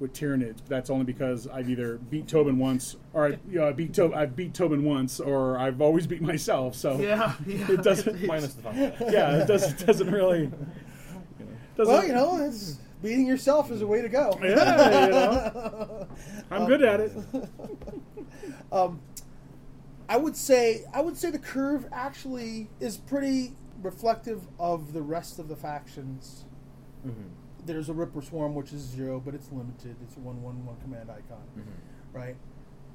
[0.00, 3.66] with Tyranids, but that's only because I've either beat Tobin once, or I, you know,
[3.66, 6.76] I beat Tob- I've beat Tobin once, or I've always beat myself.
[6.76, 7.66] So Yeah, yeah.
[7.72, 8.22] it doesn't.
[8.26, 8.94] Minus the fanfare.
[9.12, 10.52] yeah, it doesn't doesn't really.
[11.76, 14.38] Doesn't, Well, you know, it's, beating yourself is a way to go.
[14.42, 16.08] Yeah, you know.
[16.50, 17.12] I'm good at it.
[18.72, 19.00] um,
[20.08, 25.38] I would say I would say the curve actually is pretty reflective of the rest
[25.38, 26.44] of the factions.
[27.64, 29.96] There's a Ripper Swarm, which is zero, but it's limited.
[30.02, 31.42] It's a one one one command icon,
[32.12, 32.36] right?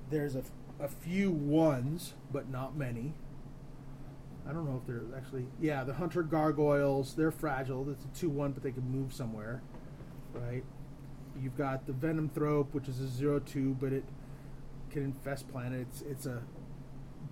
[0.10, 3.14] There's a, f- a few ones, but not many.
[4.48, 5.84] I don't know if they're actually yeah.
[5.84, 7.88] The Hunter Gargoyles, they're fragile.
[7.90, 9.62] It's a two one, but they can move somewhere,
[10.34, 10.64] right?
[11.42, 14.04] You've got the Venomthrope, which is a zero two, but it
[14.92, 16.04] can infest planets.
[16.08, 16.42] It's a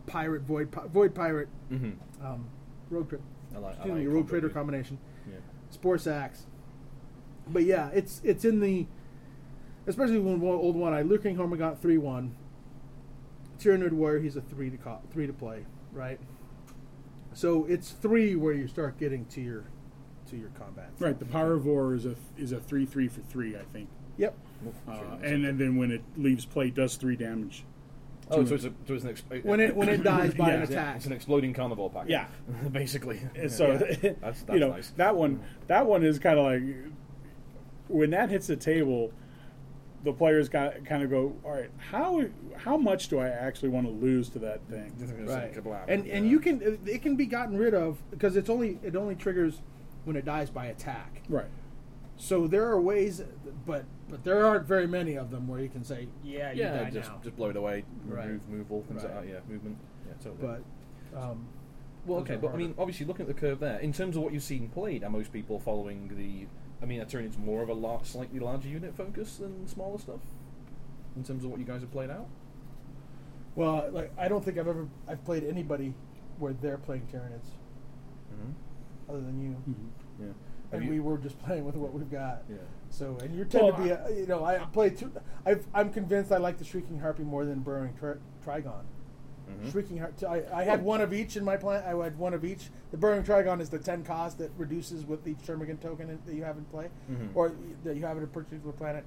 [0.08, 2.26] pirate void pi- void pirate Mm-hmm.
[2.26, 2.46] um,
[2.90, 3.20] rogue tra-
[3.56, 4.98] I like, I like me, rogue trader combination.
[5.30, 5.36] Yeah.
[5.70, 6.46] Spore sacks.
[7.48, 8.88] But yeah, it's it's in the
[9.88, 12.36] especially when one old one I Lurking Hormagaunt three one.
[13.60, 16.20] Tyranid Warrior, he's a three to co- three to play, right?
[17.34, 19.66] So it's three where you start getting to your
[20.32, 20.89] to your combat.
[21.00, 24.34] Right, the Pyrovore is a is a three three for three, I think, Yep.
[24.88, 24.91] uh,
[25.24, 27.63] and, and then when it leaves play, it does three damage.
[28.34, 30.62] Oh, so it's, a, so it's an ex- When it when it dies by an
[30.62, 30.96] attack.
[30.96, 32.06] It's an exploding carnival pack.
[32.08, 32.28] Yeah.
[32.72, 33.22] basically.
[33.36, 34.91] And so that's, that's you know nice.
[34.96, 36.63] that one that one is kind of like
[37.89, 39.12] when that hits the table,
[40.06, 42.24] the players got kind of go, all right, how
[42.56, 44.94] how much do I actually want to lose to that thing?
[45.28, 45.54] right.
[45.89, 46.32] And and Yeah.
[46.32, 49.62] you can it can be gotten rid of because it's only it only triggers
[50.06, 51.22] when it dies by attack.
[51.30, 51.46] Right.
[52.18, 53.24] So there are ways,
[53.66, 56.84] but but there aren't very many of them where you can say, yeah, you yeah,
[56.84, 57.20] die just now.
[57.24, 58.26] just blow it away, Right.
[58.28, 59.16] remove, move all things Right.
[59.16, 59.30] like that.
[59.34, 59.78] Yeah, movement.
[60.08, 60.60] Yeah, totally.
[61.14, 61.46] But um,
[62.06, 64.34] well, okay, but I mean, obviously, looking at the curve there, in terms of what
[64.34, 66.48] you've seen played, are most people following the?
[66.84, 70.22] I mean, Eternity's more of a lar- slightly larger unit focus than smaller stuff.
[71.16, 72.28] In terms of what you guys have played out.
[73.56, 75.94] well, like I don't think I've ever I've played anybody
[76.40, 77.52] where they're playing Tyranids
[78.34, 78.52] Mm-hmm.
[79.12, 79.56] Other than you,
[80.19, 80.26] Yeah.
[80.71, 82.43] Have and we were just playing with what we've got.
[82.50, 82.56] Yeah.
[82.89, 84.89] So, and you tend Well, to be, a, you know, I play.
[84.91, 85.12] Two,
[85.45, 88.84] I've, I'm convinced I like the Shrieking Harpy more than Burrowing tri- Trygon.
[89.50, 89.71] Mhm.
[89.71, 90.26] Shrieking Harpy.
[90.26, 91.84] I, I had one of each in my plan.
[91.86, 92.69] I had one of each.
[92.91, 96.34] The Burrowing Trygon is the ten cost that reduces with each Termagant token in- that
[96.36, 97.30] you have in play, Mhm.
[97.36, 97.52] or
[97.84, 99.04] that you have in a particular planet.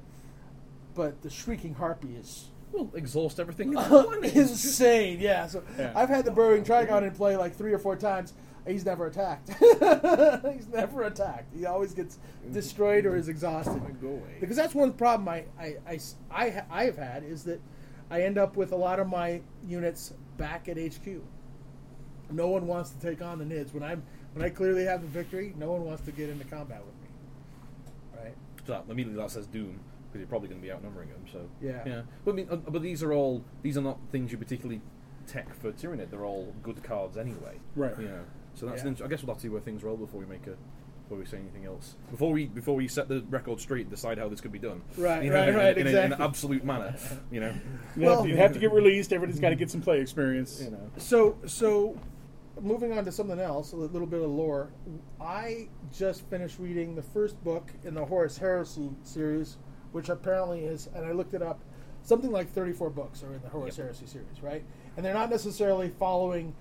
[0.94, 3.68] But the Shrieking Harpy is Well, exhaust everything.
[3.72, 4.34] in planet.
[4.36, 5.18] Insane.
[5.20, 5.46] Yeah.
[5.46, 5.92] So Yeah.
[5.96, 8.34] I've had the Burrowing Trygon in play like three or four times.
[8.66, 9.50] He's never attacked.
[9.58, 11.54] He's never attacked.
[11.54, 12.18] He always gets
[12.52, 13.80] destroyed or is exhausted.
[14.00, 14.38] Go away.
[14.40, 16.00] Because that's one problem I, I, I,
[16.30, 17.60] I, I have had is that
[18.10, 21.22] I end up with a lot of my units back at HQ.
[22.30, 25.08] No one wants to take on the NIDS when I'm when I clearly have the
[25.08, 25.54] victory.
[25.56, 28.24] No one wants to get into combat with me.
[28.24, 28.34] Right?
[28.66, 31.24] So that, immediately that says Doom because you're probably going to be outnumbering them.
[31.30, 31.82] So Yeah.
[31.86, 32.02] yeah.
[32.24, 34.80] But I mean, uh, but these are all these are not things you particularly
[35.26, 36.10] tech for Tyranid.
[36.10, 37.58] They're all good cards anyway.
[37.76, 37.98] Right.
[37.98, 38.24] You know.
[38.54, 38.88] So that's Yeah.
[38.88, 40.54] an int- I guess we'll have to see where things roll before we make a
[41.04, 41.96] before we say anything else.
[42.10, 44.80] Before we before we set the record straight and decide how this could be done.
[44.96, 46.94] Right, You know, right, in, a- right, In, a- in an absolute manner.
[47.30, 47.52] You know.
[47.96, 49.12] You, Well- have, to, you have to get released.
[49.12, 50.62] Everybody's got to get some play experience.
[50.64, 50.90] You know.
[50.96, 51.96] So so
[52.60, 54.70] moving on to something else, a little bit of lore.
[55.20, 59.56] I just finished reading the first book in the Horus Heresy series,
[59.92, 61.60] which apparently is, and I looked it up,
[62.02, 63.86] something like 34 books are in the Horus Yep.
[63.86, 64.64] Heresy series, right?
[64.96, 66.54] And they're not necessarily following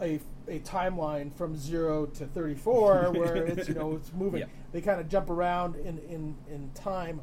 [0.00, 4.40] a, a timeline from zero to 34 where it's you know it's moving.
[4.72, 7.20] They kind of jump around in, in, in time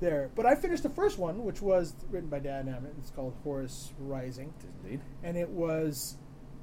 [0.00, 0.30] there.
[0.34, 2.98] But I finished the first one, which was written by Dan Abnett.
[2.98, 4.52] It's called Horus Rising
[4.84, 5.00] Indeed.
[5.22, 6.16] and it was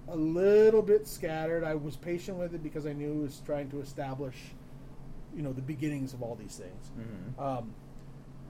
[0.08, 1.64] a little bit scattered.
[1.64, 4.36] I was patient with it because I knew it was trying to establish,
[5.36, 6.92] you know, the beginnings of all these things.
[6.98, 7.42] Mhm.
[7.44, 7.74] Um,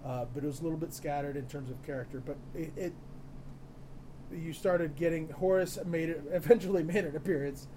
[0.04, 2.22] uh, but it was a little bit scattered in terms of character.
[2.24, 2.94] But it, it
[4.38, 7.68] you started getting Horus made it eventually made an appearance,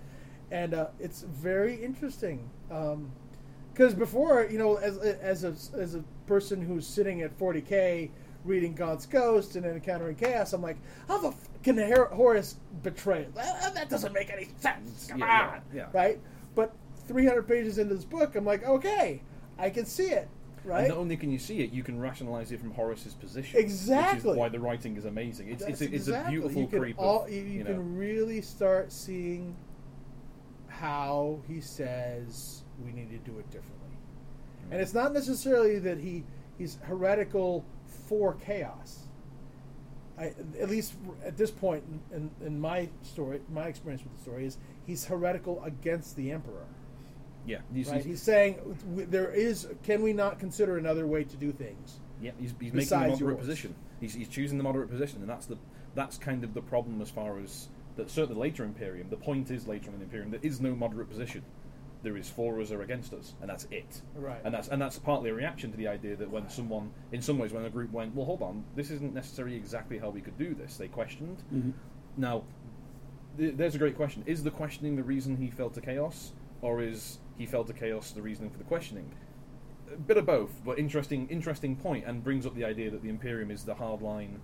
[0.51, 2.49] and uh, it's very interesting.
[2.69, 8.11] Because before, you know, as as a as a person who's sitting at 40k
[8.45, 10.53] reading Gaunt's Ghost and encountering chaos.
[10.53, 11.77] I'm like, how the f- can
[12.13, 13.23] Horus betray?
[13.23, 13.35] it?
[13.35, 15.07] That that doesn't make any sense.
[15.09, 15.87] Come Yeah, on, yeah, yeah.
[15.93, 16.21] right?
[16.55, 16.75] But
[17.09, 19.23] 300 pages into this book, I'm like, okay,
[19.59, 20.29] I can see it,
[20.65, 20.81] right?
[20.81, 23.57] And not only can you see it, you can rationalize it from Horus's position.
[23.57, 24.33] Which Exactly.
[24.33, 25.49] is why the writing is amazing.
[25.49, 26.97] It's, it's, a, it's exactly- a beautiful you creep.
[26.99, 29.57] all- of, you, you you can really start seeing
[30.69, 33.97] how he says we need to do it differently,
[34.67, 34.73] hmm.
[34.73, 36.25] and it's not necessarily that he
[36.57, 37.65] he's heretical
[38.09, 39.05] for chaos.
[40.19, 40.95] I, at least
[41.25, 45.05] at this point in, in, in my story, my experience with the story is he's
[45.05, 46.67] heretical against the emperor.
[47.49, 48.05] Yeah, he's, Right?
[48.05, 48.57] he's- saying
[49.11, 49.67] there is.
[49.83, 51.99] Can we not consider another way to do things?
[52.21, 53.39] Yeah, he's, he's making the moderate yours.
[53.39, 53.75] position.
[54.01, 55.57] He's, he's choosing the moderate position, and that's the
[55.95, 58.11] that's kind of the problem as far as that.
[58.11, 61.43] Certainly later Imperium, the point is later on in Imperium there is no moderate position.
[62.05, 64.03] There is for us or against us, and that's it.
[64.15, 64.41] Right.
[64.45, 67.39] And that's and that's partly a reaction to the idea that when someone, in some
[67.39, 70.39] ways, when a group went, well, hold on, this isn't necessarily exactly how we could
[70.39, 70.77] do this.
[70.77, 71.39] They questioned.
[71.53, 71.71] Mm-hmm.
[72.17, 72.45] Now,
[73.37, 76.33] th- there's a great question: Is the questioning the reason he fell to chaos,
[76.63, 79.11] or is he fell to chaos the reasoning for the questioning?
[79.93, 83.09] A bit of both, but interesting, interesting point, and brings up the idea that the
[83.09, 84.39] Imperium is the hardline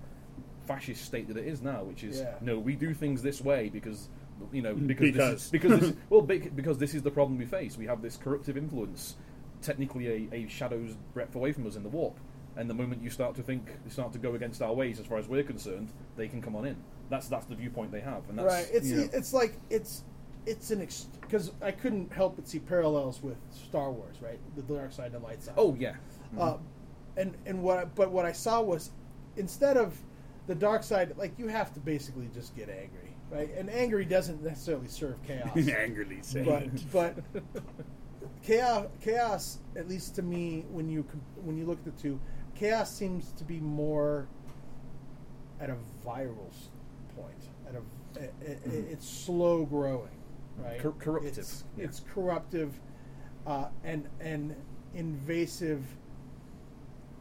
[0.66, 2.34] fascist state that it is now, which is Yeah.
[2.40, 4.08] no, we do things this way because
[4.52, 5.30] you know because Because.
[5.32, 7.76] this is, because this, well because this is the problem we face.
[7.76, 9.16] We have this corruptive influence,
[9.60, 12.18] technically a, a shadow's breadth away from us in the warp.
[12.56, 15.06] And the moment you start to think, you start to go against our ways, as
[15.06, 16.76] far as we're concerned, they can come on in.
[17.10, 18.66] That's that's the viewpoint they have, and that's right.
[18.72, 20.04] It's you know, it's like it's
[20.46, 20.86] it's an
[21.20, 24.38] because I couldn't help but see parallels with Star Wars, right?
[24.56, 25.54] The dark side and the light side.
[25.56, 25.94] oh yeah,
[26.38, 26.56] Uh,
[27.16, 28.90] and and what I, but what I saw was
[29.36, 29.96] instead of
[30.46, 33.50] the dark side, like you have to basically just get angry, right?
[33.56, 36.70] And angry doesn't necessarily serve chaos, Angrily saying.
[36.92, 37.62] but but
[38.42, 41.04] chaos chaos at least to me when you
[41.42, 42.20] when you look at the two,
[42.54, 44.26] chaos seems to be more
[45.60, 46.52] at a viral
[47.16, 47.48] point.
[47.68, 48.34] At a it,
[48.66, 50.10] it, it's slow growing,
[50.58, 50.80] right?
[50.80, 51.84] Cor- corruptive, It's, yeah.
[51.84, 52.78] it's corruptive
[53.46, 54.54] uh, and and
[54.94, 55.84] invasive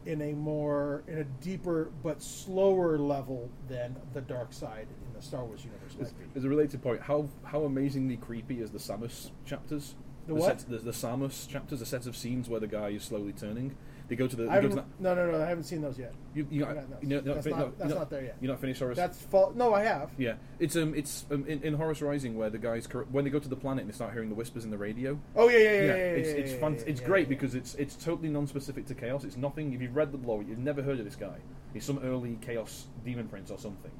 [0.06, 5.22] in a more in a deeper but slower level than the dark side in the
[5.22, 6.38] Star Wars universe As, might be.
[6.38, 9.94] as a related point, how how amazingly creepy is the Samus chapters?
[10.26, 10.60] The what?
[10.60, 13.76] Set, the, the Samus chapters, a set of scenes where the guy is slowly turning.
[14.06, 14.50] They go to the.
[14.50, 15.42] I go to haven't, no, no, no.
[15.42, 16.12] I haven't seen those yet.
[16.34, 18.36] you, you, not, you know, That's not- no, that's you're not there yet.
[18.40, 18.96] You're not finished, Horus.
[18.96, 19.56] That's fault.
[19.56, 20.10] No, I have.
[20.18, 23.38] Yeah, it's um, it's um, in, in Horus Rising where the guys when they go
[23.38, 25.18] to the planet and they start hearing the whispers in the radio.
[25.34, 25.70] Oh yeah, yeah, yeah.
[25.70, 26.78] yeah, yeah, it's yeah, it's yeah, fun.
[26.86, 29.24] it's great because it's it's totally non-specific to chaos.
[29.24, 29.72] It's nothing.
[29.72, 31.36] If you've read the lore, you've never heard of this guy.
[31.72, 33.90] He's some early chaos demon prince or something,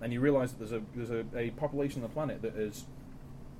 [0.00, 2.86] and you realise that there's a there's a, a population on the planet that is,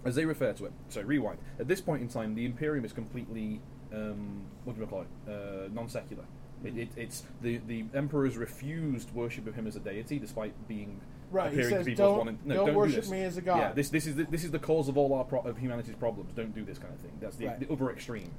[0.04, 0.72] as they refer to it.
[0.90, 1.38] So rewind.
[1.58, 3.60] At this point in time, the Imperium is completely
[3.92, 5.30] um, what do you call it?
[5.30, 6.24] Uh, non-secular.
[6.64, 11.00] It, it, it's the the emperors refused worship of him as a deity, despite being
[11.30, 13.10] Right, he appearing says, to people as "Don't- wanting, no, don't don't do worship this."
[13.10, 13.58] me as a god.
[13.58, 15.94] Yeah, this this is the, this is the cause of all our pro- of humanity's
[15.94, 16.32] problems.
[16.32, 17.12] Don't do this kind of thing.
[17.20, 17.60] That's the, Right.
[17.60, 18.30] the other extreme,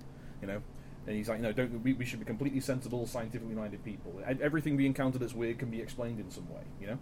[0.41, 0.61] you know.
[1.07, 1.81] And he's like, no, don't.
[1.81, 4.13] We, we should be completely sensible, scientifically minded people.
[4.41, 6.99] Everything we encounter that's weird can be explained in some way, you know.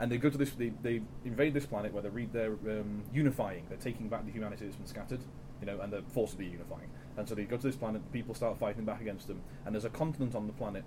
[0.00, 0.50] And they go to this.
[0.50, 3.64] They, they invade this planet where they read they're um, unifying.
[3.68, 5.20] They're taking back the humanity that's been scattered,
[5.60, 6.90] you know, and they're forcibly unifying.
[7.16, 8.02] And so they go to this planet.
[8.12, 9.40] People start fighting back against them.
[9.64, 10.84] And there's a continent on the planet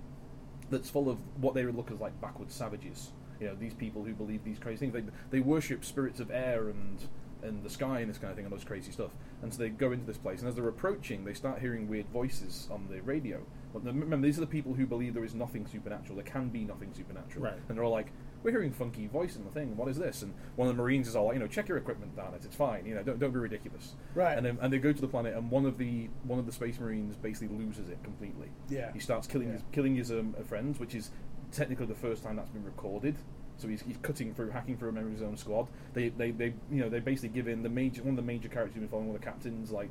[0.69, 3.11] that's full of what they would look as like backward savages.
[3.39, 4.93] You know, these people who believe these crazy things.
[4.93, 6.99] They, they worship spirits of air and
[7.41, 9.11] and the sky and this kind of thing and those crazy stuff.
[9.41, 12.07] And so they go into this place, and as they're approaching, they start hearing weird
[12.09, 13.41] voices on the radio.
[13.73, 16.15] But remember, these are the people who believe there is nothing supernatural.
[16.15, 17.45] There can be nothing supernatural.
[17.45, 17.59] Right.
[17.69, 18.11] And they're all like,
[18.43, 19.75] "We're hearing funky voice in the thing.
[19.77, 21.77] What is this?" And one of the Marines is all like, "You know, check your
[21.77, 22.41] equipment, damn it.
[22.45, 22.85] It's fine.
[22.85, 24.37] You know, don't, don't be ridiculous." Right.
[24.37, 26.51] And then and they go to the planet, and one of the one of the
[26.51, 28.49] Space Marines basically loses it completely.
[28.69, 28.91] Yeah.
[28.93, 29.53] He starts killing Yeah.
[29.53, 31.11] his killing his um, friends, which is
[31.51, 33.15] technically the first time that's been recorded.
[33.57, 35.67] So he's, he's cutting through, hacking through a member of his own squad.
[35.93, 38.47] They, they, they, you know, they basically give in the major one of the major
[38.47, 39.89] characters who's been following one of the captains, like,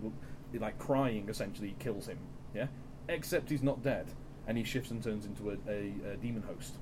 [0.55, 2.17] like crying, essentially kills him.
[2.55, 2.69] Yeah,
[3.11, 4.07] except he's not dead,
[4.47, 6.77] and he shifts and turns into a, a, a demon host.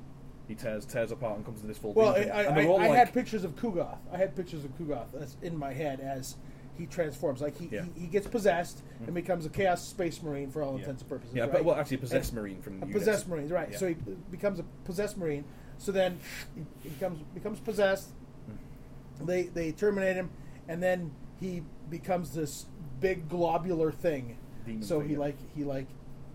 [0.48, 1.92] He tears tears apart and comes to this full.
[1.92, 2.22] Well, I.
[2.22, 3.98] I, I like, had pictures of Ku'gath.
[4.12, 6.36] I had pictures of Ku'gath that's in my head as
[6.78, 7.40] he transforms.
[7.40, 7.80] Like he, Yeah.
[7.80, 7.94] Mm-hmm.
[7.94, 10.80] he, he gets possessed and becomes a Chaos Space Marine for all yeah.
[10.80, 11.34] intents and purposes.
[11.34, 11.52] Yeah, right?
[11.52, 13.70] but well, actually, a possessed And- marine from the possessed Marine, right?
[13.72, 13.78] Yeah.
[13.78, 13.94] So he
[14.30, 15.44] becomes a possessed Marine.
[15.78, 16.20] So then
[16.54, 18.10] he becomes becomes possessed.
[18.48, 19.26] Mm-hmm.
[19.26, 20.30] They they terminate him,
[20.68, 22.66] and then he becomes this
[23.00, 24.38] big globular thing.
[24.64, 25.86] Demon so thing, he like he like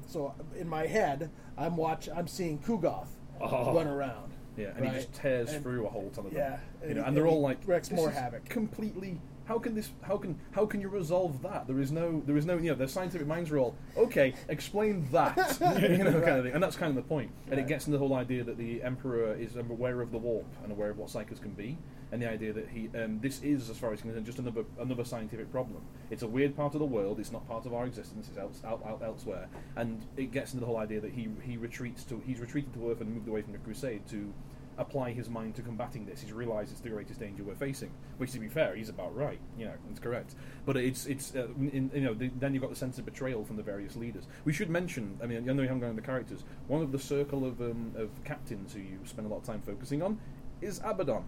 [0.07, 3.07] so in my head I'm watch I'm seeing Ku'gath
[3.41, 3.73] Oh.
[3.75, 4.31] run around.
[4.57, 6.39] Yeah, and he just tears And- through a whole ton of them.
[6.39, 9.75] yeah, you and know, he- and they're all like wrecks more havoc." completely How can
[9.75, 9.89] this?
[10.01, 11.67] How can how can you resolve that?
[11.67, 14.33] There is no there is no you know the scientific minds are all okay.
[14.49, 17.31] Explain that you know kind of thing, and that's kind of the point.
[17.49, 20.45] And it gets into the whole idea that the emperor is aware of the warp
[20.63, 21.77] and aware of what psykers can be,
[22.11, 25.03] and the idea that he um, this is as far as concerned just another another
[25.03, 25.81] scientific problem.
[26.09, 27.19] It's a weird part of the world.
[27.19, 28.27] It's not part of our existence.
[28.29, 31.57] It's else, out, out elsewhere, and it gets into the whole idea that he he
[31.57, 34.33] retreats to he's retreated to Earth and moved away from the Crusade to
[34.81, 36.21] apply his mind to combating this.
[36.21, 37.91] He's realised it's the greatest danger we're facing.
[38.17, 39.39] Which, to be fair, he's about right.
[39.57, 40.35] You know, it's correct.
[40.65, 43.45] But it's it's uh, in, you know the, then you've got the sense of betrayal
[43.45, 44.27] from the various leaders.
[44.45, 45.17] We should mention.
[45.23, 46.43] I mean, I know you haven't gone into the characters.
[46.67, 49.61] One of the circle of um, of captains who you spend a lot of time
[49.61, 50.19] focusing on
[50.61, 51.23] is Abaddon.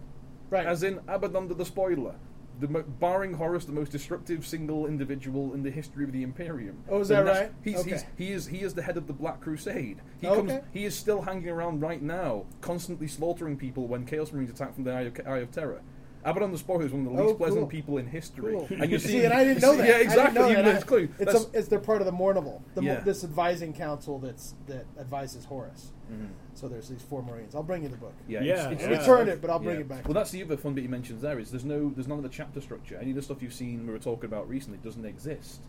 [0.50, 0.66] Right.
[0.66, 2.16] As in Abaddon the Spoiler.
[2.60, 6.78] The mo- barring Horus, the most destructive single individual in the history of the Imperium.
[6.88, 7.52] Oh, is that right?
[7.64, 7.90] He's, Okay.
[7.90, 10.00] he's, he is he is the head of the Black Crusade.
[10.20, 10.36] He Okay.
[10.54, 10.64] comes.
[10.72, 14.84] He is still hanging around right now, constantly slaughtering people when Chaos Marines attack from
[14.84, 15.80] the Eye of, Eye of Terror.
[16.24, 17.66] Abaddon the Spoiler is one of the Oh, least pleasant cool.
[17.68, 18.54] people in history.
[18.54, 18.66] Cool.
[18.80, 19.86] And you see, and I didn't know that.
[19.86, 20.40] Yeah, I didn't exactly.
[20.40, 20.70] know Even that.
[20.70, 21.08] though it's clue.
[21.18, 23.00] It's, a, it's they're part of the Mournival, the, Yeah.
[23.00, 25.92] this advising council that's that advises Horus.
[26.10, 26.28] Mhm.
[26.54, 27.54] So there's these four Marines.
[27.54, 28.14] I'll bring you the book.
[28.26, 28.86] Yeah, Yeah, it's, it's, yeah.
[28.90, 29.80] it's- Return it, but I'll bring yeah.
[29.82, 30.04] it back.
[30.06, 32.22] Well, that's the other fun bit you mentions there is there's no there's none of
[32.24, 32.96] the chapter structure.
[33.00, 35.60] Any of the stuff you've seen we were talking about recently doesn't exist,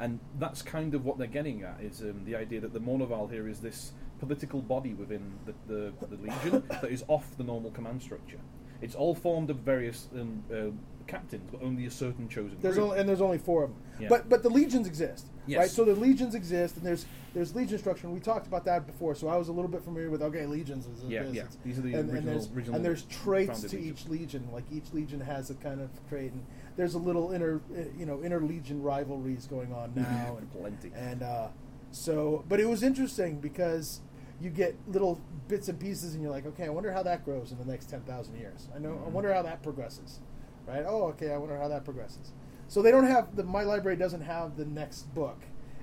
[0.00, 3.30] and that's kind of what they're getting at is um, the idea that the Mournival
[3.30, 7.70] here is this political body within the, the, the Legion that is off the normal
[7.70, 8.38] command structure.
[8.82, 10.70] It's all formed of various um, uh,
[11.06, 12.88] captains, but only a certain chosen There's group.
[12.90, 13.78] only and there's only four of them.
[14.00, 14.08] Yeah.
[14.08, 15.58] But but the legions exist, Yes.
[15.58, 15.70] right?
[15.70, 18.06] So the legions exist, and there's there's legion structure.
[18.06, 20.46] And we talked about that before, so I was a little bit familiar with okay,
[20.46, 21.42] legions is Yeah, this, yeah.
[21.64, 24.48] These are the and, and original- there's, original and there's traits to each legion.
[24.52, 26.44] Like each legion has a kind of trait, and
[26.76, 30.92] there's a little inner uh, you know inner legion rivalries going on now, and Plenty.
[30.96, 31.48] and uh,
[31.90, 34.00] so but it was interesting because
[34.40, 37.52] you get little bits and pieces, and you're like, okay, I wonder how that grows
[37.52, 38.68] in the next ten thousand years.
[38.74, 39.12] I know, I Mhm.
[39.12, 40.20] wonder how that progresses,
[40.66, 40.84] right?
[40.86, 42.32] Oh, okay, I wonder how that progresses.
[42.68, 45.38] So they don't have the my library doesn't have the next book,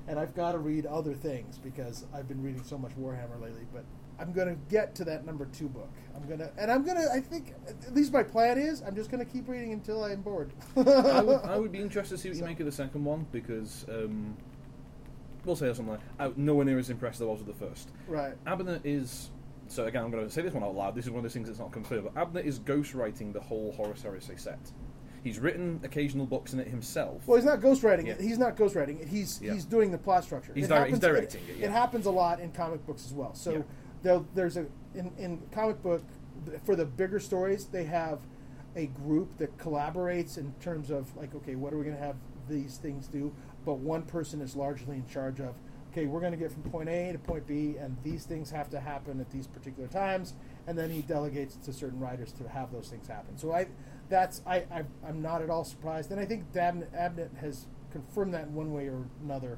[0.07, 3.67] and I've got to read other things because I've been reading so much Warhammer lately.
[3.73, 3.83] But
[4.19, 5.91] I'm gonna get to that number two book.
[6.15, 7.05] I'm gonna, and I'm gonna.
[7.13, 10.51] I think at least my plan is I'm just gonna keep reading until I'm bored.
[10.77, 13.27] I would, I would be interested to see what you make of the second one
[13.31, 14.35] because um,
[15.47, 17.65] we'll say something like oh, I, nowhere near as impressed as I was with the
[17.65, 17.89] first.
[18.07, 18.33] right.
[18.45, 19.31] Abnett is
[19.69, 20.03] so again.
[20.03, 20.93] I'm going to say this one out loud.
[20.95, 22.09] This is one of those things that's not confirmed.
[22.13, 24.59] But Abnett is ghostwriting the whole Horus Heresy set.
[25.23, 27.27] He's written occasional books in it himself.
[27.27, 28.21] Well, he's not ghostwriting it.
[28.21, 29.07] He's not ghostwriting it.
[29.07, 29.53] He's Yeah.
[29.53, 30.53] he's doing the plot structure.
[30.53, 31.71] He's it he's happens- directing it, yeah.
[31.71, 33.33] happens a lot in comic books as well.
[33.33, 33.65] So
[34.03, 34.19] Yeah.
[34.35, 36.03] there's a in, in comic book
[36.63, 38.19] for the bigger stories they have
[38.77, 42.15] a group that collaborates in terms of like okay, what are we going to have
[42.47, 43.33] these things do?
[43.65, 45.55] But one person is largely in charge of
[45.91, 48.69] okay, we're going to get from point A to point B, and these things have
[48.69, 50.35] to happen at these particular times,
[50.67, 53.37] and then he delegates to certain writers to have those things happen.
[53.37, 53.67] So I,
[54.07, 58.33] that's I, I I'm not at all surprised, and I think Dabnett, Abnett has confirmed
[58.35, 59.57] that in one way or another,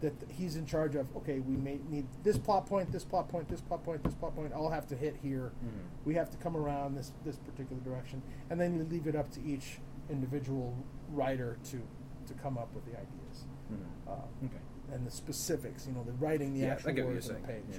[0.00, 1.06] that he's in charge of.
[1.16, 4.34] Okay, we may need this plot point, this plot point, this plot point, this plot
[4.34, 4.52] point.
[4.52, 5.52] All have to hit here.
[5.64, 5.70] Mhm.
[6.04, 9.30] We have to come around this this particular direction, and then you leave it up
[9.32, 9.80] to each
[10.10, 10.74] individual
[11.10, 11.82] writer to
[12.26, 14.08] to come up with the ideas Mhm.
[14.08, 14.56] uh, Okay.
[14.92, 15.86] and the specifics.
[15.86, 17.64] You know, the writing, the yeah, actual words on the page.
[17.72, 17.78] Yeah.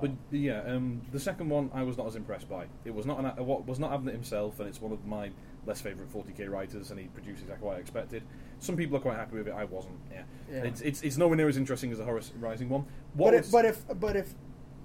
[0.00, 2.66] But yeah, um, the second one I was not as impressed by.
[2.84, 5.32] It was not an, what was not Abnett himself, and it's one of my
[5.66, 8.22] less favourite 40k writers, and he produced exactly what I expected.
[8.60, 9.54] Some people are quite happy with it.
[9.54, 9.94] I wasn't.
[10.12, 10.64] Yeah, Yeah.
[10.64, 12.84] It's, it's it's nowhere near as interesting as the Horus Rising one.
[13.14, 14.34] What But was, if, but if but if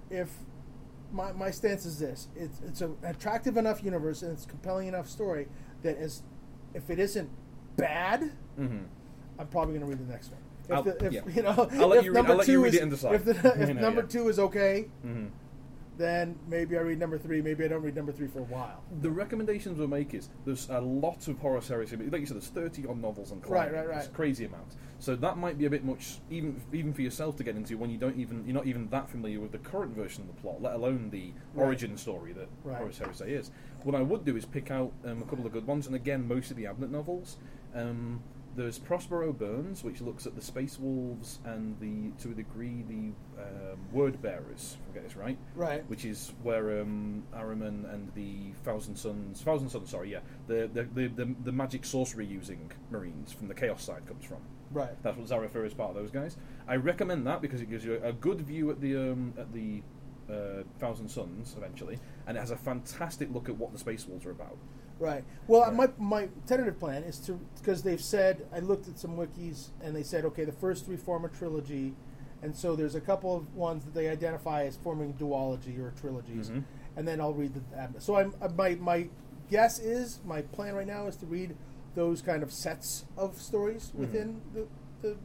[0.10, 0.30] if
[1.12, 4.88] my, my stance is this, it's it's an attractive enough universe and it's a compelling
[4.88, 5.48] enough story
[5.82, 6.24] that is,
[6.74, 7.30] if it isn't
[7.78, 8.86] bad, Mhm.
[9.40, 10.40] I'm probably going to read the next one.
[10.66, 11.22] If, I'll- the, if yeah.
[11.36, 13.16] you know, I'll let you read- number I'll let you read is, it and decide.
[13.16, 13.32] If, the,
[13.62, 14.08] if You know, number yeah.
[14.08, 15.30] two is okay, Mhm.
[15.98, 17.42] Then maybe I read number three.
[17.42, 18.84] Maybe I don't read number three for a while.
[19.02, 21.96] The recommendations we'll make is there's a lot of Heresy.
[21.96, 23.98] But like you said, there's 30 odd novels on Right, right, right.
[24.00, 24.76] It's a crazy amount.
[25.00, 27.90] So that might be a bit much, even even for yourself to get into when
[27.90, 30.62] you don't even you're not even that familiar with the current version of the plot,
[30.62, 31.66] let alone the Right.
[31.66, 32.78] origin story that Right.
[32.78, 33.52] Horus Heresy is.
[33.84, 36.28] What I would do is pick out um, a couple of good ones, and again,
[36.28, 37.38] most of the Abnett novels.
[37.76, 38.22] Um,
[38.56, 43.42] there's Prospero Burns, which looks at the Space Wolves and the, to a degree, the
[43.42, 44.78] um, Word Bearers.
[44.86, 45.84] If I get this right Right.
[45.90, 50.84] which is where um, Ahriman and the Thousand Sons, Thousand Sons, sorry, yeah, the the,
[50.84, 54.40] the, the the magic sorcery using Marines from the Chaos side comes from.
[54.72, 54.92] Right.
[55.04, 56.38] That's what Zarathur is part of those guys.
[56.68, 59.52] I recommend that because it gives you a, a good view at the um, at
[59.54, 59.82] the
[60.32, 64.26] uh, Thousand Sons eventually, and it has a fantastic look at what the Space Wolves
[64.26, 64.58] are about.
[65.04, 65.24] Right.
[65.48, 65.72] Well, Yeah.
[65.76, 69.94] my my tentative plan is to because they've said I looked at some wikis and
[69.94, 71.94] they said okay the first three form a trilogy,
[72.42, 76.50] and so there's a couple of ones that they identify as forming duology or trilogies,
[76.52, 76.64] Mhm.
[76.96, 77.62] and then I'll read the
[78.02, 79.10] So I'm uh, my my
[79.52, 81.56] guess is my plan right now is to read
[81.96, 84.00] those kind of sets of stories Mm-hmm.
[84.00, 84.68] within the,
[85.02, 85.18] the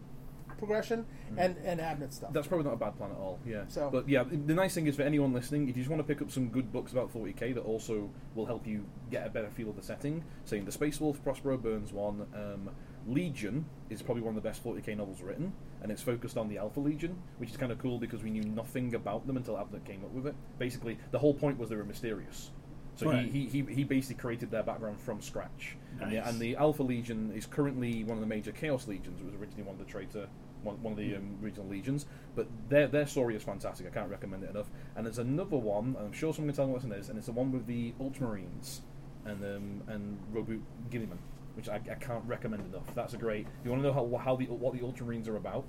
[0.58, 1.06] progression
[1.36, 2.32] and and Abnett stuff.
[2.32, 3.38] That's probably not a bad plan at all.
[3.46, 3.64] Yeah.
[3.68, 6.14] So- but yeah, the nice thing is for anyone listening, if you just want to
[6.14, 9.48] pick up some good books about 40k that also will help you get a better
[9.50, 12.70] feel of the setting, saying the Space Wolf, Prospero Burns one, um,
[13.06, 15.52] Legion is probably one of the best 40k novels written,
[15.82, 18.42] and it's focused on the Alpha Legion, which is kind of cool because we knew
[18.42, 20.34] nothing about them until Abnett came up with it.
[20.58, 22.50] Basically, the whole point was they were mysterious.
[22.96, 23.30] So Right.
[23.30, 25.76] he, he, he, he basically created their background from scratch.
[26.00, 29.20] And, the, and the Alpha Legion is currently one of the major Chaos Legions.
[29.20, 30.26] It was originally one of the traitor,
[30.62, 32.06] one, one of the um, regional legions.
[32.34, 33.86] But their their story is fantastic.
[33.86, 34.70] I can't recommend it enough.
[34.96, 35.96] And there's another one.
[35.98, 37.92] I'm sure someone can tell me what it is, and it's the one with the
[38.00, 38.80] Ultramarines
[39.24, 41.18] and um, and Roboute Guilliman,
[41.54, 42.94] which I, I can't recommend enough.
[42.94, 43.46] That's a great.
[43.64, 45.66] You want to know how, how the what the Ultramarines are about?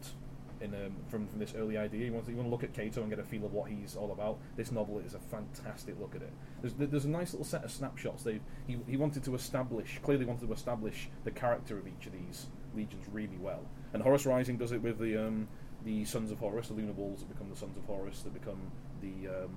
[0.61, 2.73] In, um, from, from this early idea, you want to, you want to look at
[2.73, 4.39] Cato and get a feel of what he's all about.
[4.57, 6.33] This novel is a fantastic look at it.
[6.61, 8.23] There's, there's a nice little set of snapshots.
[8.23, 12.11] They he, he wanted to establish clearly wanted to establish the character of each of
[12.11, 13.61] these legions really well.
[13.93, 15.47] And Horus Rising does it with the um,
[15.85, 18.59] the Sons of Horus, the Lunar Wolves that become the Sons of Horus, that become
[19.01, 19.49] the um,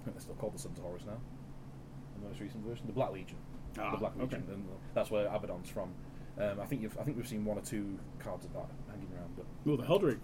[0.00, 1.18] I think they're still called the Sons of Horus now.
[2.20, 3.36] The most recent version, the Black Legion,
[3.78, 4.36] Ah, the Black okay.
[4.36, 5.90] Legion, and that's where Abaddon's from.
[6.38, 9.08] Um, I think you've, I think we've seen one or two cards of that hanging
[9.16, 10.18] around, but Oh, the Heldrake.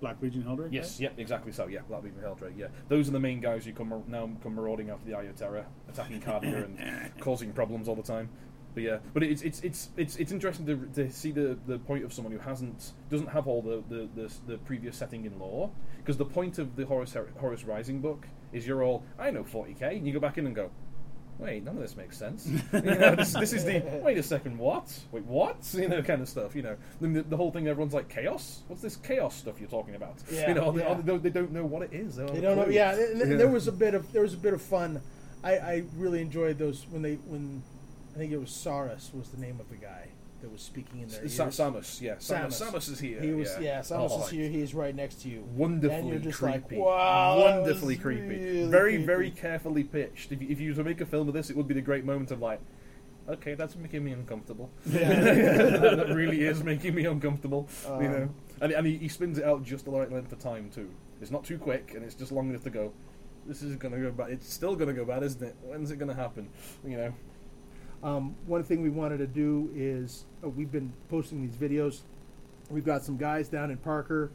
[0.00, 0.72] Black Legion Heldrake?
[0.72, 1.66] Yes, yep, exactly so.
[1.68, 2.54] Yeah, Black Legion Heldrake.
[2.56, 5.24] Yeah, those are the main guys who come mar- now come marauding after the Eye
[5.24, 8.28] of Terror, attacking Cadia and causing problems all the time.
[8.74, 12.04] But yeah, but it's it's it's it's, it's interesting to, to see the, the point
[12.04, 15.70] of someone who hasn't doesn't have all the the, the, the previous setting in lore
[15.98, 19.82] because the point of the Horus Horus Rising book is you're all I know 40k
[19.98, 20.70] and you go back in and go.
[21.38, 22.46] Wait, none of this makes sense.
[22.46, 24.96] you know, this, this is the wait a second, what?
[25.10, 25.56] Wait, what?
[25.74, 26.54] You know, kind of stuff.
[26.54, 27.66] You know, the, the whole thing.
[27.66, 28.62] Everyone's like, chaos.
[28.68, 30.16] What's this chaos stuff you're talking about?
[30.30, 30.94] Yeah, you know, they, yeah.
[30.94, 32.16] they, don't, they don't know what it is.
[32.16, 32.66] They a don't know.
[32.68, 33.24] Yeah, Yeah.
[33.36, 35.00] there was a bit of there was a bit of fun.
[35.42, 37.62] I, I really enjoyed those when they when
[38.14, 40.08] I think it was Saurus was the name of the guy
[40.42, 41.28] that was speaking in there.
[41.28, 42.60] Sa- Samus, yeah, Samus.
[42.60, 42.72] Samus.
[42.72, 43.20] Samus is here.
[43.20, 44.48] He was yeah, Samus Oh, is here.
[44.48, 45.44] He's right next to you.
[45.54, 46.76] Wonderfully and you're just creepy.
[46.76, 48.22] like, wow, wonderfully creepy.
[48.26, 49.06] really very, creepy.
[49.06, 50.32] very carefully pitched.
[50.32, 51.80] If you, if you were to make a film of this, it would be the
[51.80, 52.60] great moment of like,
[53.28, 54.68] okay, that's making me uncomfortable.
[54.86, 57.68] that, that really is making me uncomfortable.
[57.86, 58.28] you Um, know,
[58.60, 60.90] and, and he, he spins it out just the right length of time too.
[61.20, 62.92] It's not too quick, and it's just long enough to go.
[63.46, 64.30] This is gonna go bad.
[64.30, 65.54] It's still gonna go bad, isn't it?
[65.62, 66.48] When's it gonna happen?
[66.84, 67.14] You know.
[68.02, 72.00] Um, one thing we wanted to do is uh, we've been posting these videos.
[72.68, 74.30] We've got some guys down in Parker.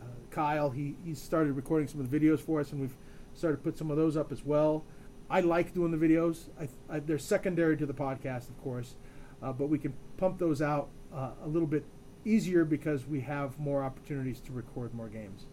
[0.00, 2.96] Uh, Kyle, he, he started recording some of the videos for us, and we've
[3.34, 4.84] started to put some of those up as well.
[5.28, 6.48] I like doing the videos.
[6.58, 8.94] I, I, they're secondary to the podcast, of course,
[9.42, 11.84] uh, but we can pump those out uh, a little bit
[12.24, 15.46] easier because we have more opportunities to record more games.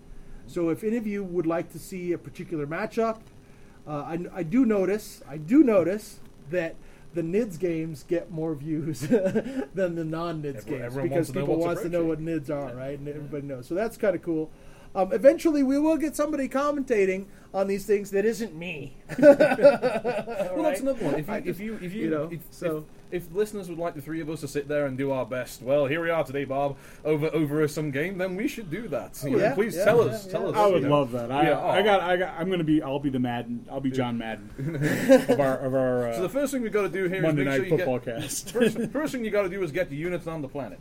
[0.48, 3.20] So if any of you would like to see a particular matchup,
[3.88, 6.20] uh, I, I do notice, I do notice
[6.52, 6.76] that
[7.14, 9.00] the NIDS games get more views
[9.74, 12.20] than the non-NIDS games everyone because wants to know people what's wants to know what.
[12.22, 12.98] NIDS are, right?
[13.00, 13.68] And everybody knows.
[13.68, 14.50] So that's kind of cool.
[14.96, 18.96] Um, eventually, we will get somebody commentating on these things that isn't me.
[19.20, 21.16] Well, that's another one.
[21.16, 23.78] If you, I if you, if you, you know, if, so- if, if listeners would
[23.78, 26.10] like the three of us to sit there and do our best, well, here we
[26.10, 28.18] are today, Bob, over over some game.
[28.18, 29.20] Then we should do that.
[29.24, 30.26] Oh, you know, yeah, please yeah, tell yeah, us.
[30.26, 30.32] yeah.
[30.32, 30.56] Tell us.
[30.56, 30.90] I would know.
[30.90, 31.32] love that.
[31.32, 31.70] I, Yeah, oh.
[31.70, 34.50] I got, I got, I'm gonna be, I'll be the Madden, I'll be John Madden
[35.30, 37.22] of our, of our uh, So the uh, first thing we've got to do here
[37.22, 38.22] Monday is make Night sure you Football get.
[38.22, 38.52] cast.
[38.60, 40.80] First, first thing you got to do is get the units on the planet.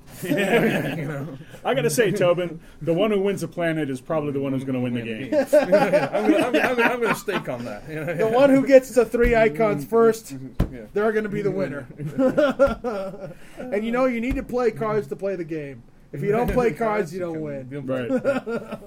[1.64, 4.64] I gotta say, Tobin, the one who wins the planet is probably the one who's
[4.64, 5.34] gonna win the game.
[5.34, 7.88] I'm gonna, I'm, gonna, I'm, gonna, stake on that.
[7.88, 8.14] you know?
[8.14, 9.54] the one who gets the three mm-hmm.
[9.54, 10.74] icons first, mm-hmm.
[10.74, 10.82] Yeah.
[10.92, 11.58] they're going to be the mm-hmm.
[11.58, 11.86] winner.
[13.58, 15.82] and you know, you need to play cards to play the game.
[16.12, 17.68] If you don't play cards, you don't win.
[17.86, 18.08] Right.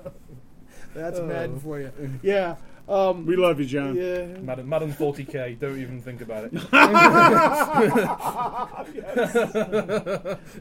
[0.94, 1.92] That's Madden for you.
[2.22, 2.58] Yeah.
[2.90, 3.96] Um, We love you, John.
[3.96, 4.26] yeah.
[4.42, 5.60] Madden, Madden 40k.
[5.60, 6.54] Don't even think about it.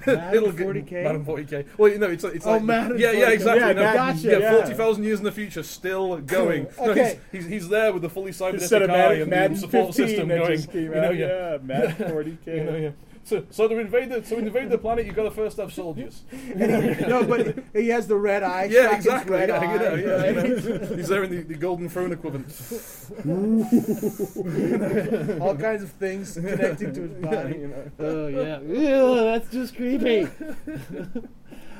[0.06, 1.02] Madden It'll get- 40K?
[1.04, 1.66] Madden 40k.
[1.78, 3.32] Well, you know, it's it's Oh, like Madden yeah, yeah, 40K.
[3.32, 3.60] exactly.
[3.60, 4.52] Yeah, you know, Madden, yeah, yeah.
[4.60, 6.66] forty thousand years in the future, still going.
[6.78, 7.18] No, Okay.
[7.32, 9.60] he's, he's he's there with the fully cybernetic Instead of eye Madden, and Madden the
[9.60, 10.56] support 15 system that going.
[10.56, 11.16] just came you know, out.
[11.16, 11.50] yeah.
[11.52, 12.46] yeah, Madden 40k.
[12.46, 12.90] You know, yeah.
[13.30, 16.24] So, so to invade the so invade the planet, you've got to first have soldiers.
[16.56, 18.64] no, but he has the red eye.
[18.64, 19.36] Yeah, Shotgun's exactly.
[19.36, 20.34] Red Yeah, eye, you know, yeah, right?
[20.58, 20.86] you know.
[20.96, 22.48] He's there in the, the golden throne equivalent.
[25.40, 27.58] All kinds of things connecting to his body.
[27.60, 27.90] You know.
[28.00, 30.26] Oh yeah, Ew, that's just creepy.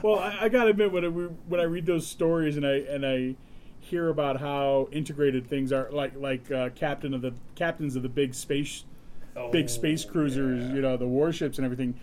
[0.02, 2.74] Well, I, I gotta admit when I, re- when I read those stories and I
[2.76, 3.34] and I
[3.80, 8.08] hear about how integrated things are, like like uh, captain of the captains of the
[8.08, 8.84] big space
[9.36, 11.98] Oh, big space cruisers, you know, the warships and everything.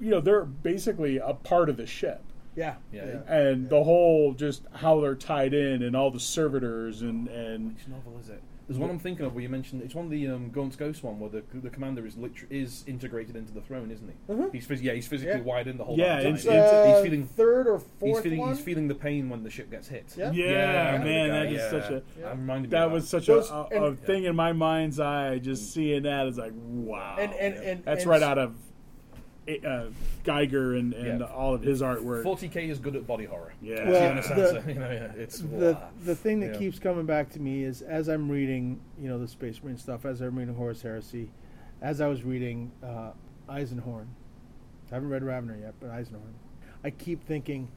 [0.00, 2.22] You know, they're basically a part of the ship.
[2.56, 3.20] Yeah, Yeah.
[3.28, 7.86] and the whole just how they're tied in and all the servitors and and Which
[7.88, 8.42] novel is it?
[8.68, 11.02] There's one I'm thinking of where you mentioned it's one of the um, Gaunt's Ghost
[11.02, 14.32] one where the the commander is liter- is integrated into the throne, isn't he?
[14.32, 14.52] Mhm.
[14.52, 15.42] He's phys- yeah, he's physically Yeah.
[15.42, 16.26] wired in the whole Yeah, time.
[16.34, 18.48] it's- He's- Uh, he's feeling third or he's fourth feeling one.
[18.50, 20.14] he's feeling the pain when the ship gets hit.
[20.18, 20.32] Yeah.
[20.32, 23.54] Yeah, I remember man, the that such a That reminded that was such Those- a,
[23.54, 25.38] a, and- a thing in my mind's eye.
[25.38, 28.54] Just seeing that is like wow, and and and that's and right out of
[29.48, 29.86] uh,
[30.24, 31.26] Giger and, and Yeah.
[31.26, 32.22] all of his artwork.
[32.22, 33.52] 40k is good at body horror.
[33.62, 33.88] Yeah.
[33.88, 35.88] Well, the the- You know, yeah, it's the wow.
[36.04, 36.58] the thing that Yeah.
[36.58, 40.04] keeps coming back to me is as I'm reading, you know, the Space Marine stuff,
[40.04, 41.30] as I'm reading Horus Heresy,
[41.80, 43.12] as I was reading uh,
[43.48, 44.06] Eisenhorn.
[44.90, 46.34] I haven't read Ravenor yet, but Eisenhorn.
[46.82, 47.68] I keep thinking,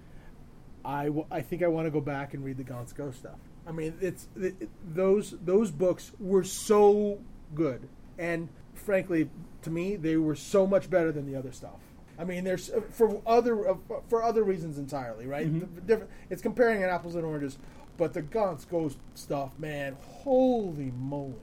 [0.86, 3.38] I, w- I think I want to go back and read the Gaunt's Ghost stuff.
[3.68, 7.20] I mean, it's it, it- those those books were so
[7.54, 9.30] good, and frankly,
[9.64, 11.80] to me, they were so much better than the other stuff.
[12.20, 13.76] I mean, there's uh, for other uh,
[14.08, 15.48] for other reasons entirely, right?
[15.76, 17.58] The different, it's comparing apples and oranges,
[17.98, 21.36] but the Gaunt's Ghost stuff, man, holy moly!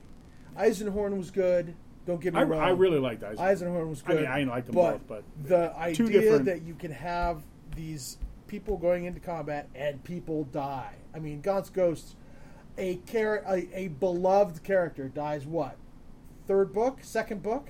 [0.57, 1.75] Eisenhorn was good.
[2.07, 2.61] Don't get me I, wrong.
[2.61, 3.37] I really liked Eisenhorn.
[3.39, 4.25] Eisenhorn was good.
[4.25, 7.43] I mean, I liked them but both, but the idea different- that you can have
[7.75, 10.95] these people going into combat and people die.
[11.15, 12.17] I mean, Gaunt's Ghosts,
[12.79, 15.45] a char- a, a beloved character dies.
[15.45, 15.77] What?
[16.47, 17.69] Third book, second book,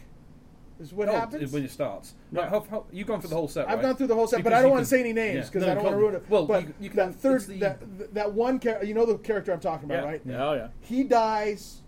[0.81, 1.53] is what Oh, happens.
[1.53, 2.15] when it starts.
[2.33, 2.49] Yeah.
[2.49, 3.69] How, how, you've gone through the whole set.
[3.69, 3.83] I've right?
[3.83, 5.41] gone through the whole set, but I don't want to say any names yeah.
[5.45, 6.25] because No, I don't want to ruin it.
[6.29, 9.19] Well, but you, you can, that third, the- that that one character, you know the
[9.19, 10.09] character I'm talking about, Yeah.
[10.11, 10.21] right?
[10.25, 10.69] yeah, oh yeah.
[10.81, 11.83] he dies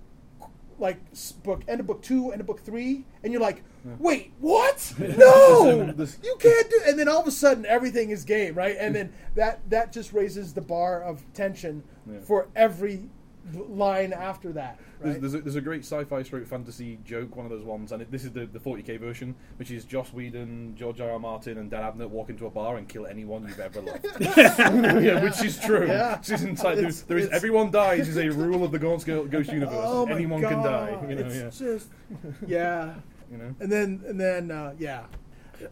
[0.78, 0.98] like
[1.42, 3.62] book end of book two end of book three and you're like
[3.98, 8.54] wait what no you can't do and then all of a sudden everything is game
[8.54, 12.20] right and then that that just raises the bar of tension Yeah.
[12.20, 13.10] for every
[13.68, 15.20] line after that There's, right?
[15.20, 18.10] there's, a, there's a great sci-fi stroke fantasy joke, one of those ones, and it,
[18.10, 21.10] this is the, the 40k version, which is Joss Whedon, George R.
[21.12, 21.18] R.
[21.18, 24.06] Martin, and Dan Abnett walk into a bar and kill anyone you've ever loved.
[24.20, 25.86] yeah, which is true.
[25.86, 26.18] Yeah.
[26.18, 28.78] Which is inside, It's- there, there is it's- everyone dies is a rule of the
[28.78, 29.74] Gaunt's Go- Ghost universe.
[29.78, 30.48] oh my anyone God.
[30.50, 30.98] can die.
[31.08, 31.66] You know, it's yeah.
[31.66, 31.88] just
[32.46, 32.94] yeah
[33.30, 35.04] You know, and then and then uh, yeah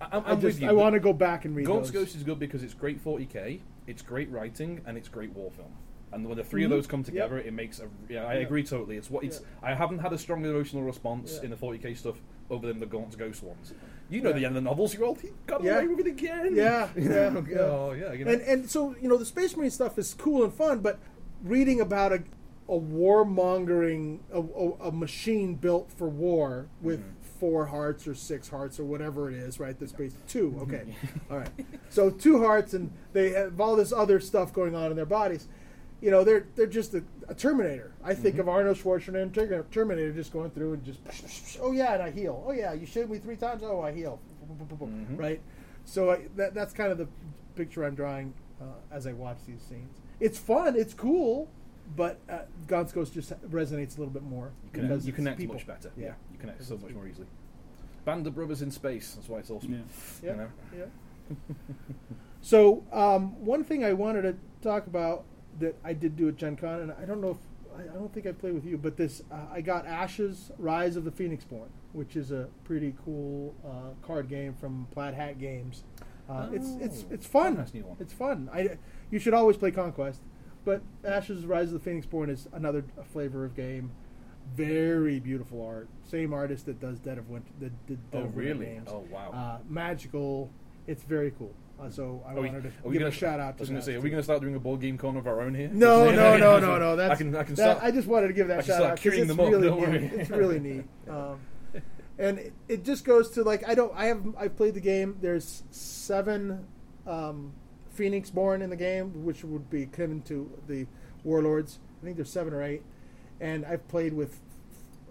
[0.00, 0.68] I, I'm, I just with you.
[0.68, 2.04] I want to go back and read Gaunt's those.
[2.04, 5.72] Ghost is good because it's great 40k, it's great writing, and it's great war film.
[6.12, 6.64] And when the 3 Mhm.
[6.66, 7.06] of those come Yep.
[7.06, 7.88] together, it makes a.
[8.08, 8.40] Yeah, I Yeah.
[8.40, 8.96] agree totally.
[8.96, 9.42] It's what it's.
[9.62, 11.44] I haven't had a strong emotional response Yeah.
[11.44, 13.74] in the 40k stuff over than the Gaunt's Ghost ones.
[14.08, 14.36] You know Yeah.
[14.36, 14.94] the end of the novels.
[14.94, 15.76] You're all he got Yeah.
[15.78, 16.54] away with it again.
[16.56, 17.44] Yeah, You yeah, know?
[17.48, 17.58] yeah.
[17.58, 18.12] Oh yeah.
[18.12, 18.32] You know.
[18.32, 20.98] And and so you know the Space Marine stuff is cool and fun, but
[21.44, 22.22] reading about a
[22.70, 27.12] a warmongering a, a, a machine built for war with Mm-hmm.
[27.40, 29.78] four hearts or six hearts or whatever it is, right?
[29.78, 30.54] The space two.
[30.62, 30.94] Okay,
[31.30, 31.48] all right.
[31.88, 35.46] So two hearts, and they have all this other stuff going on in their bodies.
[36.00, 37.92] You know, they're they're just a, a Terminator.
[38.04, 38.40] I think Mm-hmm.
[38.42, 39.22] of Arnold Schwarzenegger
[39.60, 42.44] and Terminator just going through and just oh yeah, and I heal.
[42.46, 43.62] Oh yeah, you shoot me three times.
[43.64, 44.20] Oh, I heal.
[44.48, 45.18] Mhm.
[45.18, 45.40] Right.
[45.84, 47.08] So I, that that's kind of the
[47.56, 49.90] picture I'm drawing uh, as I watch these scenes.
[50.20, 50.76] It's fun.
[50.76, 51.48] It's cool.
[51.96, 55.16] But uh, Gaunt's Ghost just resonates a little bit more you connect, because you it's
[55.16, 55.54] connect people.
[55.54, 55.90] much better.
[55.96, 56.08] Yeah.
[56.08, 56.12] Yeah.
[56.32, 57.00] You connect so much people.
[57.02, 57.26] more easily.
[58.04, 59.14] Band of brothers in space.
[59.14, 59.72] That's why it's awesome.
[59.72, 59.78] Yeah.
[60.22, 60.48] Yeah, You know?
[61.30, 61.36] yeah.
[62.42, 65.24] so um, one thing I wanted to talk about
[65.60, 67.36] that I did do at Gen Con, and I don't know if
[67.78, 70.96] I, I don't think I played with you, but this uh, I got Ashes: Rise
[70.96, 75.84] of the Phoenixborn, which is a pretty cool uh, card game from Plaid Hat Games.
[76.28, 77.56] Uh, It's it's Oh, it's fun.
[77.56, 77.96] that's a neat one.
[78.00, 78.50] It's fun.
[78.52, 78.78] I
[79.10, 80.20] you should always play Conquest,
[80.64, 83.90] but Ashes: Rise of the Phoenixborn is another flavor of game.
[84.54, 85.88] Very beautiful art.
[86.04, 87.50] Same artist that does Dead of Winter.
[87.60, 88.66] The, the Dead Oh of Winter really?
[88.66, 89.30] games Oh wow.
[89.32, 90.50] uh, magical.
[90.86, 91.52] It's very cool.
[91.80, 93.80] Uh, so I Are we- wanted to give gonna- a shout out I was going
[93.80, 95.54] to say, are we going to start doing a board game con of our own
[95.54, 95.70] here?
[95.72, 96.96] No, no, no, no, no.
[96.96, 97.84] That's I can, I can that- start.
[97.86, 100.12] I just wanted to give that shout out because it's up, really neat.
[100.12, 100.84] It's really neat.
[101.08, 101.40] Um,
[102.20, 103.92] and it, it just goes to like I don't.
[103.94, 104.20] I have.
[104.36, 105.18] I've played the game.
[105.20, 106.66] There's seven
[107.06, 107.52] um,
[107.90, 110.88] Phoenix born in the game, which would be given to the
[111.22, 111.78] warlords.
[112.02, 112.82] I think there's seven or eight,
[113.40, 114.40] and I've played with.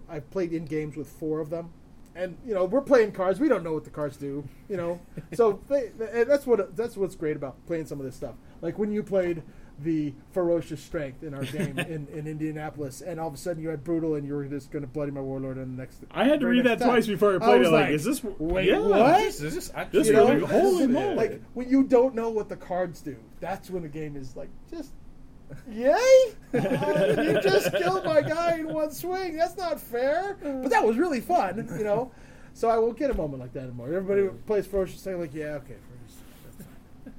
[0.06, 1.70] I've played in games with four of them.
[2.18, 3.38] And you know we're playing cards.
[3.38, 4.42] We don't know what the cards do.
[4.68, 5.00] You know,
[5.34, 8.34] so they, they- that's what that's what's great about playing some of this stuff.
[8.60, 9.42] Like when you played
[9.80, 13.68] the ferocious strength in our game in, in Indianapolis, and all of a sudden you
[13.68, 16.02] had brutal, and you were just going to bloody my warlord on the next.
[16.10, 16.88] I had to read that time.
[16.88, 17.72] twice before I I played was it.
[17.72, 18.78] Like, like, is this wait, yeah.
[18.80, 19.18] what?
[19.18, 20.86] This, is this actually This You know, really, holy Yeah.
[20.88, 21.14] moly!
[21.14, 24.48] Like when you don't know what the cards do, that's when the game is like
[24.70, 24.92] just.
[25.70, 26.34] Yay!
[26.54, 29.36] Uh, you just killed my guy in one swing.
[29.36, 30.38] That's not fair.
[30.40, 32.10] But that was really fun, you know.
[32.54, 33.92] So I won't get a moment like that anymore.
[33.92, 36.22] Everybody plays ferocious strength, like, yeah, okay, ferocious.
[36.56, 36.68] That's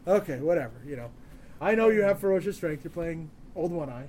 [0.03, 0.15] fine.
[0.15, 0.73] Okay, whatever.
[0.83, 1.11] You know,
[1.61, 2.83] I know you have ferocious strength.
[2.83, 4.07] You're playing old one eye,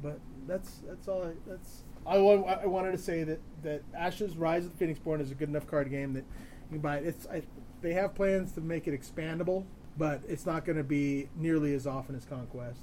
[0.00, 1.24] but that's that's all.
[1.24, 5.20] I, that's I, I wanted to say that that Ashes Rise of the Phoenix Born
[5.20, 6.24] is a good enough card game that
[6.70, 7.06] you can buy it.
[7.06, 7.42] It's I,
[7.82, 9.64] they have plans to make it expandable,
[9.98, 12.80] but it's not going to be nearly as often as Conquest.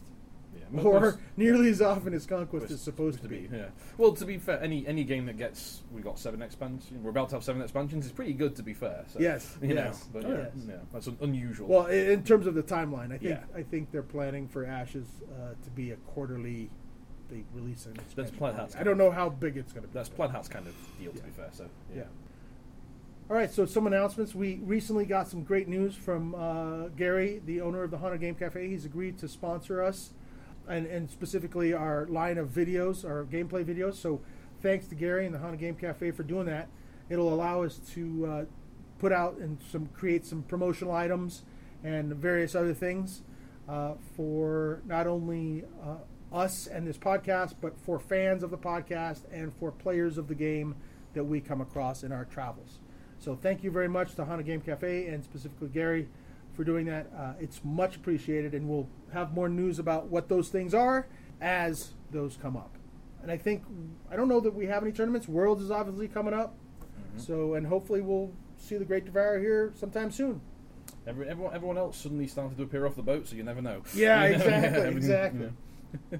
[0.74, 0.82] Yeah.
[0.84, 3.50] or nearly as often as Conquest is supposed to be.
[3.52, 3.66] Yeah.
[3.98, 7.30] Well, to be fair, any any game that gets we got seven expansions, we're about
[7.30, 8.06] to have seven expansions.
[8.06, 8.56] is pretty good.
[8.58, 9.04] To be fair.
[9.08, 10.08] So, Yes, You yes.
[10.14, 10.66] know, but Oh, yeah, yes.
[10.68, 11.68] yeah, that's un- unusual.
[11.68, 13.44] Well, in terms of the timeline, I think Yeah.
[13.54, 16.70] I think they're planning for Ashes uh, to be a quarterly.
[17.30, 18.36] They release an expansion.
[18.38, 19.94] Plaid Hat's I don't know how big it's going to be.
[19.94, 21.12] that's Plaid Hat's kind of deal.
[21.12, 22.04] To be fair, so Yeah.
[23.28, 24.36] All right, so some announcements.
[24.36, 28.36] We recently got some great news from uh, Gary, the owner of the Haunted Game
[28.36, 28.70] Cafe.
[28.70, 30.12] He's agreed to sponsor us,
[30.70, 33.96] and, and specifically our line of videos, our gameplay videos.
[33.96, 34.22] So
[34.62, 36.68] thanks to Gary and the Haunted Game Cafe for doing that.
[37.10, 38.46] It'll allow us to uh,
[39.00, 41.42] put out and some create some promotional items
[41.84, 43.24] and various other things
[43.68, 45.96] uh, for not only uh,
[46.32, 50.36] us and this podcast, but for fans of the podcast and for players of the
[50.36, 50.76] game
[51.16, 52.78] that we come across in our travels.
[53.20, 56.08] So thank you very much to Haunted Game Cafe and specifically Gary
[56.54, 57.08] for doing that.
[57.18, 61.08] Uh, it's much appreciated, and we'll have more news about what those things are
[61.42, 62.76] as those come up.
[63.22, 63.64] And I think
[64.12, 65.28] I don't know that we have any tournaments.
[65.28, 66.56] Worlds is obviously coming up,
[67.18, 70.42] so and hopefully we'll see the Great Devourer here sometime soon.
[71.08, 73.84] Every, everyone, everyone else suddenly started to appear off the boat, so you never know.
[73.94, 75.50] Yeah, exactly, exactly.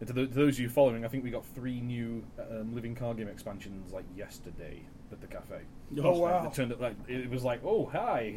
[0.00, 0.08] you know.
[0.08, 2.74] And to, tho- to those of you following, I think we got three new um,
[2.74, 4.82] living card game expansions like yesterday
[5.12, 5.60] at the cafe.
[6.02, 6.46] Oh, wow.
[6.46, 8.34] It turned out like it was like, oh hi,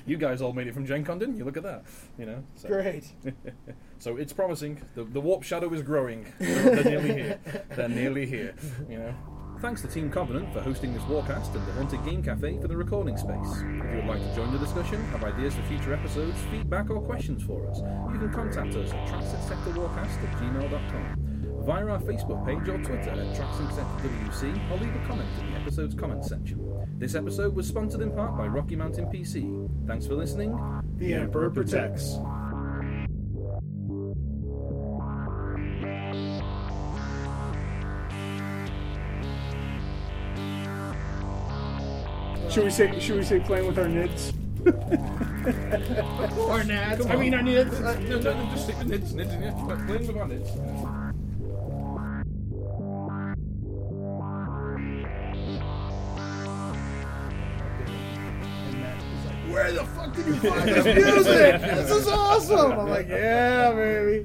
[0.06, 1.44] you guys all made it from Gen Con, didn't you?
[1.44, 1.84] Look at that,
[2.18, 2.42] you know.
[2.54, 2.68] So.
[2.68, 3.04] Great.
[3.98, 4.82] so it's promising.
[4.94, 6.26] The, the warp shadow is growing.
[6.38, 7.40] They're, they're nearly here.
[7.70, 8.54] They're nearly here.
[8.88, 9.14] You know.
[9.60, 12.76] Thanks to Team Covenant for hosting this Warcast and the Haunted Game Cafe for the
[12.76, 13.56] recording space.
[13.56, 17.00] If you would like to join the discussion, have ideas for future episodes, feedback or
[17.00, 17.78] questions for us,
[18.12, 23.34] you can contact us at traxissectorwarcast at gmail.com, via our Facebook page or Twitter at
[23.34, 26.60] TraxisSectorWC, or leave a comment in the episode's comments section.
[26.98, 29.68] This episode was sponsored in part by Rocky Mountain PC.
[29.86, 30.54] Thanks for listening.
[30.98, 32.18] The Emperor protects.
[42.56, 42.98] Should we say?
[43.00, 44.32] Should we say playing with our nids?
[46.38, 47.08] Or Nads.
[47.10, 47.74] I mean, our Nads.
[47.84, 49.86] Uh, no, no, no, just stick with nids, nids, nids.
[49.86, 50.56] Playing with our nids.
[58.64, 61.60] And Matt is like, Where the fuck did you find this music?
[61.60, 62.72] This is awesome.
[62.72, 64.24] I'm like, yeah, baby.